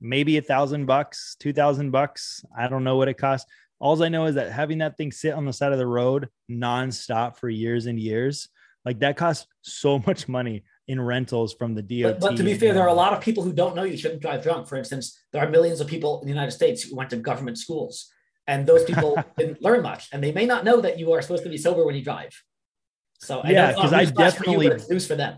maybe 0.00 0.38
a 0.38 0.42
thousand 0.42 0.86
bucks, 0.86 1.36
two 1.38 1.52
thousand 1.52 1.90
bucks. 1.90 2.44
I 2.56 2.68
don't 2.68 2.84
know 2.84 2.96
what 2.96 3.08
it 3.08 3.14
costs. 3.14 3.50
All 3.78 4.02
I 4.02 4.08
know 4.08 4.26
is 4.26 4.34
that 4.34 4.52
having 4.52 4.78
that 4.78 4.96
thing 4.96 5.12
sit 5.12 5.32
on 5.32 5.46
the 5.46 5.52
side 5.52 5.72
of 5.72 5.78
the 5.78 5.86
road 5.86 6.28
nonstop 6.50 7.36
for 7.36 7.48
years 7.48 7.86
and 7.86 7.98
years, 7.98 8.48
like 8.84 8.98
that 9.00 9.16
costs 9.16 9.46
so 9.62 9.98
much 10.06 10.28
money 10.28 10.64
in 10.88 11.00
rentals 11.00 11.54
from 11.54 11.74
the 11.74 11.82
DOT. 11.82 12.18
but, 12.18 12.20
but 12.20 12.36
to 12.36 12.42
be 12.42 12.54
fair 12.54 12.74
there 12.74 12.82
are 12.82 12.88
a 12.88 12.92
lot 12.92 13.12
of 13.12 13.20
people 13.20 13.44
who 13.44 13.52
don't 13.52 13.76
know 13.76 13.84
you 13.84 13.96
shouldn't 13.96 14.20
drive 14.20 14.42
drunk 14.42 14.66
for 14.66 14.74
instance 14.74 15.16
there 15.30 15.40
are 15.40 15.48
millions 15.48 15.80
of 15.80 15.86
people 15.86 16.20
in 16.20 16.26
the 16.26 16.32
united 16.32 16.50
states 16.50 16.82
who 16.82 16.96
went 16.96 17.08
to 17.08 17.16
government 17.16 17.56
schools 17.56 18.10
and 18.50 18.66
those 18.66 18.84
people 18.84 19.12
didn't 19.38 19.62
learn 19.62 19.80
much 19.90 20.02
and 20.12 20.22
they 20.24 20.32
may 20.32 20.46
not 20.52 20.64
know 20.64 20.80
that 20.80 20.98
you 20.98 21.12
are 21.14 21.22
supposed 21.22 21.44
to 21.44 21.48
be 21.48 21.56
sober 21.66 21.82
when 21.86 21.94
you 21.94 22.04
drive 22.10 22.32
so 23.18 23.40
I 23.40 23.50
Yeah, 23.50 23.68
it's 23.70 23.76
not 23.78 23.82
'cause 23.82 23.92
I 23.92 24.04
newsflash 24.06 24.36
for 24.36 24.50
you, 24.50 24.58
definitely- 24.58 24.94
news 24.94 25.06
for 25.06 25.16
them 25.16 25.34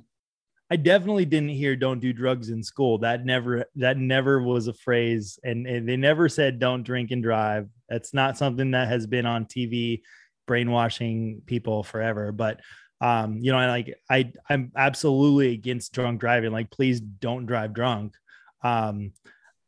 I 0.70 0.76
definitely 0.76 1.26
didn't 1.26 1.50
hear 1.62 1.76
"don't 1.76 2.00
do 2.00 2.14
drugs 2.14 2.48
in 2.48 2.62
school." 2.62 2.96
That 3.06 3.26
never 3.26 3.66
that 3.76 3.98
never 3.98 4.40
was 4.42 4.68
a 4.68 4.72
phrase, 4.72 5.38
and, 5.44 5.66
and 5.66 5.86
they 5.86 5.98
never 5.98 6.30
said 6.30 6.58
"don't 6.58 6.82
drink 6.82 7.10
and 7.10 7.22
drive." 7.22 7.68
That's 7.90 8.14
not 8.14 8.38
something 8.38 8.70
that 8.70 8.88
has 8.88 9.06
been 9.06 9.26
on 9.26 9.44
TV, 9.44 10.00
brainwashing 10.46 11.42
people 11.44 11.82
forever. 11.82 12.32
But 12.32 12.60
um, 13.02 13.36
you 13.44 13.52
know, 13.52 13.58
I 13.58 13.66
like 13.66 13.94
I 14.08 14.32
I'm 14.48 14.72
absolutely 14.74 15.52
against 15.52 15.92
drunk 15.92 16.20
driving. 16.20 16.52
Like, 16.52 16.70
please 16.70 17.00
don't 17.00 17.44
drive 17.44 17.74
drunk. 17.74 18.14
Um, 18.62 19.12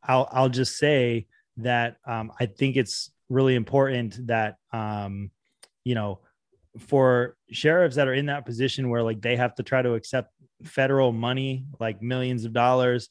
I'll 0.03 0.27
I'll 0.33 0.49
just 0.49 0.79
say 0.79 1.27
that 1.59 1.99
um, 2.07 2.33
I 2.41 2.47
think 2.47 2.77
it's 2.77 3.11
really 3.35 3.55
important 3.55 4.27
that 4.27 4.57
um, 4.73 5.31
you 5.85 5.95
know 5.95 6.21
for 6.79 7.37
sheriffs 7.51 7.97
that 7.97 8.09
are 8.09 8.15
in 8.15 8.27
that 8.27 8.47
position 8.47 8.89
where 8.89 9.03
like 9.03 9.21
they 9.21 9.37
have 9.37 9.55
to 9.55 9.63
try 9.63 9.83
to 9.83 9.95
accept 9.95 10.31
federal 10.65 11.13
money, 11.13 11.67
like 11.79 12.03
millions 12.03 12.45
of 12.45 12.53
dollars, 12.53 13.09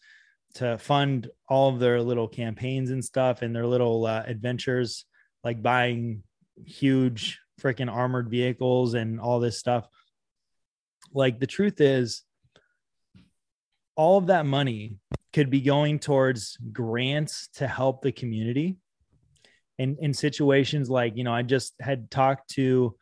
to 0.56 0.78
fund 0.78 1.30
all 1.50 1.70
of 1.70 1.80
their 1.80 2.02
little 2.02 2.28
campaigns 2.28 2.92
and 2.92 3.04
stuff 3.04 3.42
and 3.42 3.56
their 3.56 3.66
little 3.66 4.06
uh, 4.06 4.24
adventures, 4.26 5.06
like 5.44 5.62
buying 5.62 6.24
huge 6.66 7.40
freaking 7.60 7.92
armored 7.92 8.30
vehicles 8.30 8.94
and 8.94 9.20
all 9.20 9.40
this 9.40 9.58
stuff. 9.58 9.88
Like 11.14 11.40
the 11.40 11.48
truth 11.48 11.80
is, 11.82 12.24
all 13.96 14.18
of 14.18 14.28
that 14.28 14.46
money 14.46 14.98
could 15.34 15.50
be 15.50 15.62
going 15.62 16.00
towards 16.00 16.58
grants 16.72 17.48
to 17.56 17.68
help 17.68 18.02
the 18.02 18.12
community. 18.12 18.78
And 19.80 19.98
in 20.00 20.14
situations 20.14 20.90
like, 20.90 21.18
you 21.18 21.24
know, 21.24 21.34
I 21.34 21.42
just 21.42 21.74
had 21.80 22.12
talked 22.12 22.50
to 22.52 22.96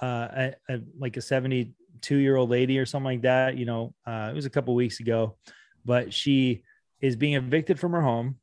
uh, 0.00 0.28
a, 0.68 0.74
a, 0.74 0.80
like 0.98 1.16
a 1.16 1.22
72 1.22 2.16
year 2.16 2.36
old 2.36 2.50
lady 2.50 2.78
or 2.78 2.86
something 2.86 3.04
like 3.04 3.22
that. 3.22 3.56
You 3.56 3.66
know, 3.66 3.94
uh, 4.06 4.28
it 4.30 4.34
was 4.34 4.46
a 4.46 4.50
couple 4.50 4.74
weeks 4.74 5.00
ago, 5.00 5.36
but 5.84 6.12
she 6.12 6.62
is 7.00 7.16
being 7.16 7.34
evicted 7.34 7.80
from 7.80 7.92
her 7.92 8.02
home 8.02 8.36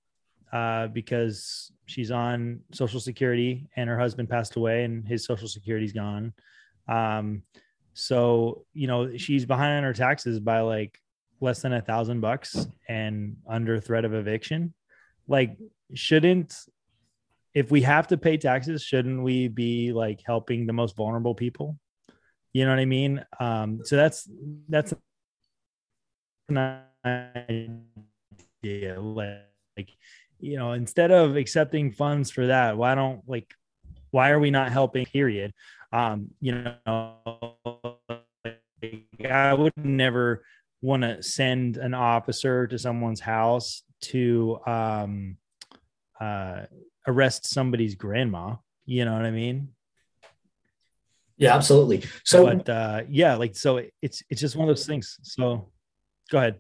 uh, 0.51 0.87
because 0.87 1.71
she's 1.85 2.11
on 2.11 2.61
Social 2.73 2.99
Security 2.99 3.67
and 3.75 3.89
her 3.89 3.97
husband 3.97 4.29
passed 4.29 4.55
away 4.55 4.83
and 4.83 5.07
his 5.07 5.25
Social 5.25 5.47
Security's 5.47 5.93
gone. 5.93 6.33
Um, 6.87 7.43
so 7.93 8.65
you 8.73 8.87
know 8.87 9.17
she's 9.17 9.45
behind 9.45 9.77
on 9.77 9.83
her 9.83 9.93
taxes 9.93 10.39
by 10.39 10.61
like 10.61 10.97
less 11.41 11.61
than 11.61 11.73
a 11.73 11.81
thousand 11.81 12.21
bucks 12.21 12.67
and 12.87 13.37
under 13.47 13.79
threat 13.79 14.05
of 14.05 14.13
eviction. 14.13 14.73
Like, 15.27 15.57
shouldn't 15.93 16.55
if 17.53 17.71
we 17.71 17.81
have 17.81 18.07
to 18.07 18.17
pay 18.17 18.37
taxes, 18.37 18.83
shouldn't 18.83 19.23
we 19.23 19.47
be 19.47 19.91
like 19.91 20.21
helping 20.25 20.67
the 20.67 20.73
most 20.73 20.95
vulnerable 20.95 21.35
people? 21.35 21.77
You 22.53 22.65
know 22.65 22.71
what 22.71 22.79
I 22.79 22.85
mean? 22.85 23.25
Um, 23.39 23.81
so 23.83 23.95
that's 23.95 24.29
that's 24.67 24.93
an 26.49 26.81
idea. 28.63 28.99
Like, 28.99 29.89
you 30.39 30.57
know, 30.57 30.73
instead 30.73 31.11
of 31.11 31.35
accepting 31.35 31.91
funds 31.91 32.31
for 32.31 32.47
that, 32.47 32.77
why 32.77 32.95
don't 32.95 33.21
like 33.27 33.53
why 34.11 34.31
are 34.31 34.39
we 34.39 34.51
not 34.51 34.71
helping? 34.71 35.05
Period. 35.05 35.53
Um, 35.91 36.29
you 36.39 36.53
know, 36.53 36.75
I 39.29 39.53
would 39.53 39.73
never 39.77 40.43
want 40.81 41.03
to 41.03 41.21
send 41.21 41.77
an 41.77 41.93
officer 41.93 42.65
to 42.67 42.79
someone's 42.79 43.19
house 43.19 43.83
to 44.01 44.57
um 44.65 45.37
uh 46.21 46.61
arrest 47.07 47.45
somebody's 47.45 47.95
grandma 47.95 48.55
you 48.89 49.05
know 49.05 49.13
what 49.13 49.25
i 49.25 49.31
mean? 49.31 49.69
Yeah 51.37 51.55
absolutely. 51.55 52.03
So 52.25 52.45
but 52.45 52.67
uh 52.67 53.03
yeah 53.07 53.35
like 53.35 53.55
so 53.55 53.81
it's 54.01 54.23
it's 54.29 54.41
just 54.41 54.55
one 54.55 54.67
of 54.67 54.75
those 54.75 54.87
things. 54.87 55.17
So 55.21 55.69
go 56.31 56.39
ahead. 56.39 56.55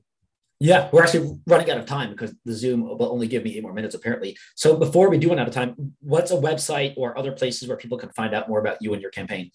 Yeah 0.59 0.89
we're 0.91 1.03
actually 1.03 1.37
running 1.47 1.69
out 1.71 1.79
of 1.79 1.85
time 1.85 2.11
because 2.11 2.33
the 2.45 2.53
zoom 2.53 2.83
will 2.83 3.11
only 3.11 3.27
give 3.27 3.43
me 3.43 3.57
eight 3.57 3.63
more 3.63 3.73
minutes 3.73 3.95
apparently. 3.95 4.37
So 4.55 4.77
before 4.77 5.09
we 5.09 5.17
do 5.17 5.29
run 5.29 5.39
out 5.39 5.47
of 5.47 5.53
time 5.53 5.75
what's 6.01 6.31
a 6.31 6.35
website 6.35 6.93
or 6.97 7.17
other 7.17 7.31
places 7.31 7.67
where 7.67 7.77
people 7.77 7.97
can 7.97 8.09
find 8.09 8.33
out 8.33 8.47
more 8.47 8.59
about 8.59 8.77
you 8.79 8.93
and 8.93 9.01
your 9.01 9.11
campaign? 9.11 9.51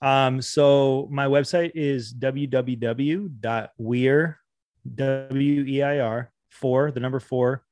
Um 0.00 0.42
so 0.42 1.06
my 1.10 1.26
website 1.26 1.72
is 1.74 2.14
www.weir 2.14 3.30
w-e-i-r 4.94 6.32
for 6.50 6.90
the 6.90 7.00
number 7.00 7.20
four 7.20 7.62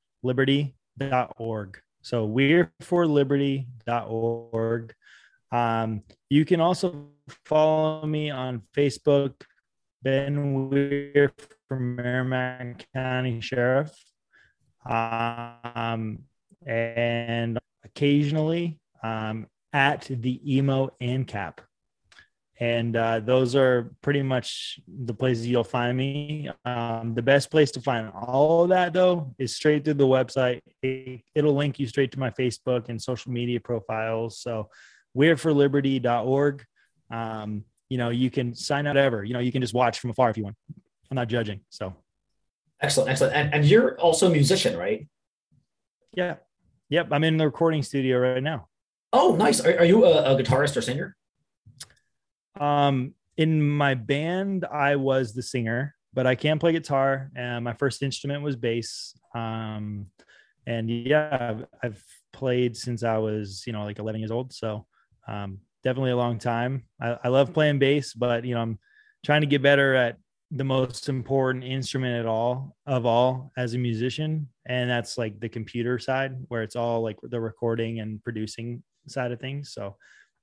liberty.org. 1.01 1.81
So 2.03 2.25
Weir 2.25 2.73
for 2.81 3.07
liberty.org. 3.07 4.95
Um, 5.53 6.03
you 6.29 6.45
can 6.45 6.61
also 6.61 7.09
follow 7.45 8.07
me 8.07 8.31
on 8.31 8.63
Facebook, 8.77 9.35
Ben 10.03 10.69
Weir 10.69 11.33
from 11.69 11.97
Merrimack 11.97 12.87
County 12.93 13.41
Sheriff. 13.41 13.93
Um, 14.85 16.25
and 16.67 17.59
occasionally 17.85 18.79
um, 19.03 19.47
at 19.73 20.03
the 20.11 20.57
emo 20.57 20.91
ANCAP 21.01 21.59
and 22.61 22.97
uh, 22.97 23.19
those 23.19 23.57
are 23.57 23.91
pretty 24.01 24.23
much 24.23 24.79
the 24.87 25.13
places 25.13 25.47
you'll 25.47 25.65
find 25.65 25.97
me. 25.97 26.51
Um, 26.65 27.15
the 27.15 27.23
best 27.23 27.51
place 27.51 27.73
to 27.73 27.81
find 27.81 28.13
all 28.15 28.63
of 28.63 28.69
that 28.69 28.93
though 28.93 29.35
is 29.39 29.57
straight 29.57 29.85
through 29.85 29.95
the 29.95 30.07
website. 30.07 30.61
It, 30.83 31.23
will 31.35 31.55
link 31.55 31.81
you 31.81 31.89
straight 31.89 32.13
to 32.13 32.21
my 32.21 32.31
Facebook 32.31 32.89
and 32.89 33.03
social 33.03 33.33
media 33.33 33.59
profiles. 33.59 34.39
So 34.39 34.71
Weir4Liberty.org. 35.17 36.65
Um, 37.11 37.65
you 37.89 37.99
know, 37.99 38.11
you 38.11 38.31
can 38.31 38.55
sign 38.55 38.87
out 38.87 38.97
ever, 38.97 39.25
you 39.25 39.35
know, 39.35 39.41
you 39.41 39.53
can 39.53 39.61
just 39.61 39.75
watch 39.75 39.99
from 39.99 40.11
afar 40.11 40.31
if 40.31 40.37
you 40.37 40.45
want. 40.45 40.57
I'm 41.11 41.17
not 41.17 41.29
judging. 41.29 41.61
So 41.71 41.93
excellent. 42.81 43.11
Excellent. 43.11 43.35
And, 43.35 43.53
and 43.53 43.65
you're 43.65 43.99
also 44.01 44.29
a 44.29 44.31
musician, 44.31 44.77
right? 44.77 45.09
Yeah. 46.13 46.37
Yep. 46.91 47.09
I'm 47.11 47.25
in 47.25 47.37
the 47.37 47.47
recording 47.47 47.83
studio 47.83 48.19
right 48.19 48.43
now. 48.43 48.69
Oh, 49.13 49.35
nice. 49.35 49.61
Are, 49.61 49.79
are 49.79 49.85
you 49.85 50.05
a, 50.05 50.35
a 50.35 50.43
guitarist 50.43 50.77
or 50.77 50.83
singer? 50.83 51.17
Um, 52.59 53.15
in 53.37 53.63
my 53.63 53.95
band, 53.95 54.65
I 54.65 54.97
was 54.97 55.35
the 55.35 55.43
singer, 55.43 55.95
but 56.13 56.27
I 56.27 56.35
can 56.35 56.59
play 56.59 56.73
guitar. 56.73 57.31
And 57.37 57.65
my 57.65 57.73
first 57.75 58.03
instrument 58.03 58.43
was 58.43 58.57
bass. 58.57 59.15
Um, 59.35 60.07
and 60.67 60.89
yeah, 60.89 61.29
I've, 61.41 61.67
I've, 61.83 62.05
played 62.33 62.77
since 62.77 63.05
I 63.05 63.17
was, 63.17 63.63
you 63.65 63.73
know, 63.73 63.85
like 63.85 64.01
11 64.01 64.21
years 64.21 64.33
old. 64.33 64.53
So 64.53 64.87
um, 65.29 65.59
definitely 65.85 66.11
a 66.11 66.17
long 66.17 66.37
time. 66.37 66.83
I, 67.01 67.17
I 67.23 67.29
love 67.29 67.55
playing 67.55 67.79
bass, 67.79 68.13
but 68.13 68.45
you 68.45 68.57
know, 68.57 68.61
I'm 68.61 68.79
trying 69.25 69.43
to 69.43 69.47
get 69.47 69.63
better 69.63 69.95
at 69.95 70.17
the 70.51 70.65
most 70.65 71.09
important 71.09 71.65
instrument 71.65 72.19
at 72.19 72.27
all 72.27 72.77
of 72.87 73.07
all 73.07 73.53
as 73.57 73.75
a 73.75 73.79
musician 73.79 74.49
and 74.69 74.89
that's 74.89 75.19
like 75.19 75.41
the 75.41 75.49
computer 75.49 75.99
side 75.99 76.37
where 76.49 76.63
it's 76.63 76.77
all 76.77 77.03
like 77.03 77.17
the 77.23 77.41
recording 77.41 78.01
and 78.01 78.23
producing 78.23 78.83
side 79.09 79.33
of 79.33 79.41
things 79.41 79.73
so 79.73 79.97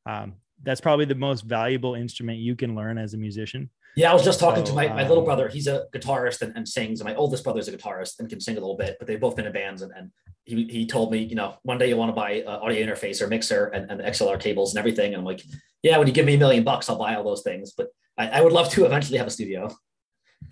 um, 0.05 0.33
that's 0.63 0.81
probably 0.81 1.05
the 1.05 1.15
most 1.15 1.41
valuable 1.41 1.95
instrument 1.95 2.39
you 2.39 2.55
can 2.55 2.75
learn 2.75 2.97
as 2.97 3.13
a 3.13 3.17
musician. 3.17 3.69
Yeah, 3.95 4.11
I 4.11 4.13
was 4.13 4.23
just 4.23 4.39
talking 4.39 4.65
so, 4.65 4.71
to 4.71 4.75
my, 4.75 4.87
my 4.87 5.03
um, 5.03 5.09
little 5.09 5.23
brother. 5.23 5.49
He's 5.49 5.67
a 5.67 5.85
guitarist 5.93 6.41
and, 6.41 6.55
and, 6.55 6.67
sings, 6.67 7.01
and 7.01 7.09
my 7.09 7.15
oldest 7.15 7.43
brother's 7.43 7.67
a 7.67 7.75
guitarist 7.75 8.19
and 8.19 8.29
can 8.29 8.39
sing 8.39 8.55
a 8.55 8.59
little 8.59 8.77
bit, 8.77 8.95
but 8.99 9.07
they've 9.07 9.19
both 9.19 9.35
been 9.35 9.45
in 9.45 9.51
bands. 9.51 9.81
And, 9.81 9.91
and 9.95 10.11
he, 10.45 10.65
he 10.65 10.85
told 10.85 11.11
me, 11.11 11.19
you 11.19 11.35
know, 11.35 11.55
one 11.63 11.77
day 11.77 11.89
you 11.89 11.97
want 11.97 12.09
to 12.09 12.13
buy 12.13 12.31
an 12.31 12.47
audio 12.47 12.85
interface 12.85 13.21
or 13.21 13.27
mixer 13.27 13.65
and, 13.65 13.91
and 13.91 13.99
XLR 14.01 14.39
cables 14.39 14.71
and 14.71 14.79
everything. 14.79 15.13
And 15.13 15.19
I'm 15.19 15.25
like, 15.25 15.43
yeah, 15.83 15.97
when 15.97 16.07
you 16.07 16.13
give 16.13 16.25
me 16.25 16.35
a 16.35 16.37
million 16.37 16.63
bucks, 16.63 16.89
I'll 16.89 16.97
buy 16.97 17.15
all 17.15 17.23
those 17.23 17.41
things. 17.41 17.73
But 17.75 17.87
I, 18.17 18.29
I 18.29 18.41
would 18.41 18.53
love 18.53 18.69
to 18.69 18.85
eventually 18.85 19.17
have 19.17 19.27
a 19.27 19.31
studio. 19.31 19.69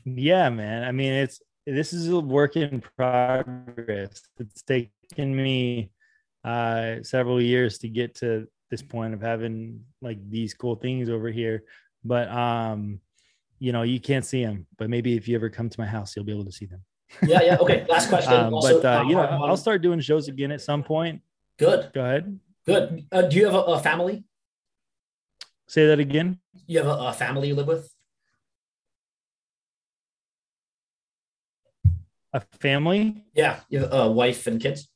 Yeah, 0.04 0.50
man. 0.50 0.84
I 0.84 0.92
mean, 0.92 1.14
it's 1.14 1.42
this 1.66 1.94
is 1.94 2.10
a 2.10 2.20
work 2.20 2.58
in 2.58 2.82
progress. 2.98 4.22
It's 4.40 4.64
taken 4.64 5.36
me 5.36 5.92
uh, 6.44 7.04
several 7.04 7.42
years 7.42 7.78
to 7.80 7.90
get 7.90 8.16
to 8.16 8.48
this 8.70 8.82
point 8.82 9.14
of 9.14 9.22
having 9.22 9.84
like 10.02 10.18
these 10.30 10.54
cool 10.54 10.76
things 10.76 11.10
over 11.10 11.30
here. 11.30 11.64
But 12.04 12.30
um, 12.30 13.00
you 13.60 13.72
know, 13.72 13.84
you 13.84 14.00
can't 14.00 14.26
see 14.26 14.44
them. 14.44 14.66
But 14.78 14.90
maybe 14.90 15.16
if 15.16 15.28
you 15.28 15.36
ever 15.36 15.50
come 15.50 15.70
to 15.70 15.80
my 15.80 15.86
house, 15.86 16.16
you'll 16.16 16.26
be 16.26 16.32
able 16.32 16.46
to 16.46 16.52
see 16.52 16.66
them. 16.66 16.82
yeah, 17.24 17.42
yeah. 17.42 17.58
Okay. 17.60 17.86
Last 17.90 18.10
question. 18.14 18.34
um, 18.34 18.54
also, 18.54 18.82
but 18.82 19.02
uh, 19.02 19.04
you 19.04 19.16
know, 19.16 19.22
I'll 19.22 19.58
start 19.58 19.82
doing 19.82 20.00
shows 20.00 20.28
again 20.28 20.52
at 20.52 20.62
some 20.62 20.84
point. 20.84 21.22
Good. 21.58 21.92
Go 21.94 22.04
ahead. 22.04 22.40
Good. 22.66 23.06
Uh, 23.12 23.24
do 23.24 23.36
you 23.36 23.46
have 23.46 23.56
a, 23.56 23.60
a, 23.60 23.80
family? 23.80 24.24
Say 25.68 25.88
that 25.88 26.00
again. 26.00 26.40
You 26.68 26.80
have 26.80 26.88
a, 26.88 27.08
a 27.08 27.14
family 27.14 27.48
you 27.50 27.56
live 27.56 27.68
with? 27.68 27.92
A 32.32 32.42
family? 32.60 33.24
Yeah, 33.34 33.60
you 33.70 33.80
have 33.80 33.92
a 33.92 34.12
wife 34.12 34.46
and 34.46 34.62
kids. 34.62 34.88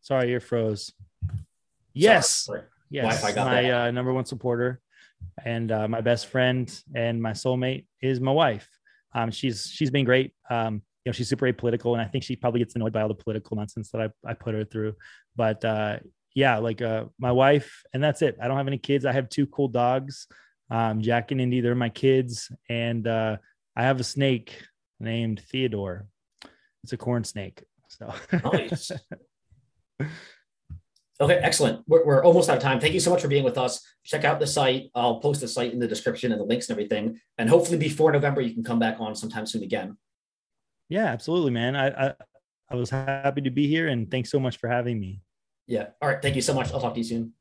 Sorry, 0.00 0.30
you're 0.30 0.40
froze. 0.40 0.92
Yes. 1.94 2.48
Yes. 2.90 3.36
my 3.36 3.70
uh, 3.70 3.90
number 3.90 4.12
one 4.12 4.24
supporter 4.24 4.80
and 5.44 5.72
uh, 5.72 5.88
my 5.88 6.00
best 6.00 6.26
friend 6.26 6.72
and 6.94 7.20
my 7.20 7.32
soulmate 7.32 7.86
is 8.00 8.20
my 8.20 8.32
wife. 8.32 8.68
Um, 9.14 9.30
she's 9.30 9.66
she's 9.66 9.90
been 9.90 10.04
great. 10.04 10.32
Um, 10.50 10.82
you 11.04 11.10
know, 11.10 11.12
she's 11.12 11.28
super 11.28 11.50
apolitical, 11.50 11.92
and 11.92 12.00
I 12.00 12.06
think 12.06 12.24
she 12.24 12.36
probably 12.36 12.60
gets 12.60 12.76
annoyed 12.76 12.92
by 12.92 13.02
all 13.02 13.08
the 13.08 13.14
political 13.14 13.56
nonsense 13.56 13.90
that 13.90 14.00
I, 14.00 14.30
I 14.30 14.34
put 14.34 14.54
her 14.54 14.64
through. 14.64 14.94
But 15.36 15.64
uh, 15.64 15.98
yeah, 16.34 16.58
like 16.58 16.80
uh, 16.80 17.06
my 17.18 17.32
wife, 17.32 17.82
and 17.92 18.02
that's 18.02 18.22
it. 18.22 18.36
I 18.40 18.48
don't 18.48 18.56
have 18.56 18.68
any 18.68 18.78
kids. 18.78 19.04
I 19.04 19.12
have 19.12 19.28
two 19.28 19.46
cool 19.46 19.68
dogs, 19.68 20.26
um, 20.70 21.02
Jack 21.02 21.30
and 21.30 21.40
Indy. 21.40 21.60
They're 21.60 21.74
my 21.74 21.88
kids, 21.88 22.50
and 22.68 23.06
uh, 23.06 23.36
I 23.76 23.82
have 23.82 24.00
a 24.00 24.04
snake 24.04 24.62
named 25.00 25.42
Theodore. 25.50 26.06
It's 26.84 26.92
a 26.92 26.96
corn 26.96 27.24
snake. 27.24 27.64
So 27.88 28.14
nice. 28.44 28.90
Okay, 31.20 31.34
excellent. 31.34 31.84
We're, 31.86 32.04
we're 32.04 32.24
almost 32.24 32.48
out 32.48 32.56
of 32.56 32.62
time. 32.62 32.80
Thank 32.80 32.94
you 32.94 33.00
so 33.00 33.10
much 33.10 33.22
for 33.22 33.28
being 33.28 33.44
with 33.44 33.58
us. 33.58 33.80
Check 34.04 34.24
out 34.24 34.40
the 34.40 34.46
site. 34.46 34.90
I'll 34.94 35.20
post 35.20 35.40
the 35.40 35.48
site 35.48 35.72
in 35.72 35.78
the 35.78 35.86
description 35.86 36.32
and 36.32 36.40
the 36.40 36.44
links 36.44 36.68
and 36.68 36.74
everything. 36.74 37.20
And 37.38 37.48
hopefully 37.48 37.78
before 37.78 38.10
November, 38.12 38.40
you 38.40 38.54
can 38.54 38.64
come 38.64 38.78
back 38.78 38.96
on 38.98 39.14
sometime 39.14 39.46
soon 39.46 39.62
again. 39.62 39.96
Yeah, 40.88 41.06
absolutely, 41.06 41.52
man. 41.52 41.76
I, 41.76 42.08
I, 42.08 42.14
I 42.70 42.74
was 42.74 42.90
happy 42.90 43.42
to 43.42 43.50
be 43.50 43.68
here 43.68 43.88
and 43.88 44.10
thanks 44.10 44.30
so 44.30 44.40
much 44.40 44.58
for 44.58 44.68
having 44.68 44.98
me. 44.98 45.20
Yeah. 45.66 45.88
All 46.00 46.08
right. 46.08 46.20
Thank 46.20 46.34
you 46.34 46.42
so 46.42 46.54
much. 46.54 46.72
I'll 46.72 46.80
talk 46.80 46.94
to 46.94 47.00
you 47.00 47.04
soon. 47.04 47.32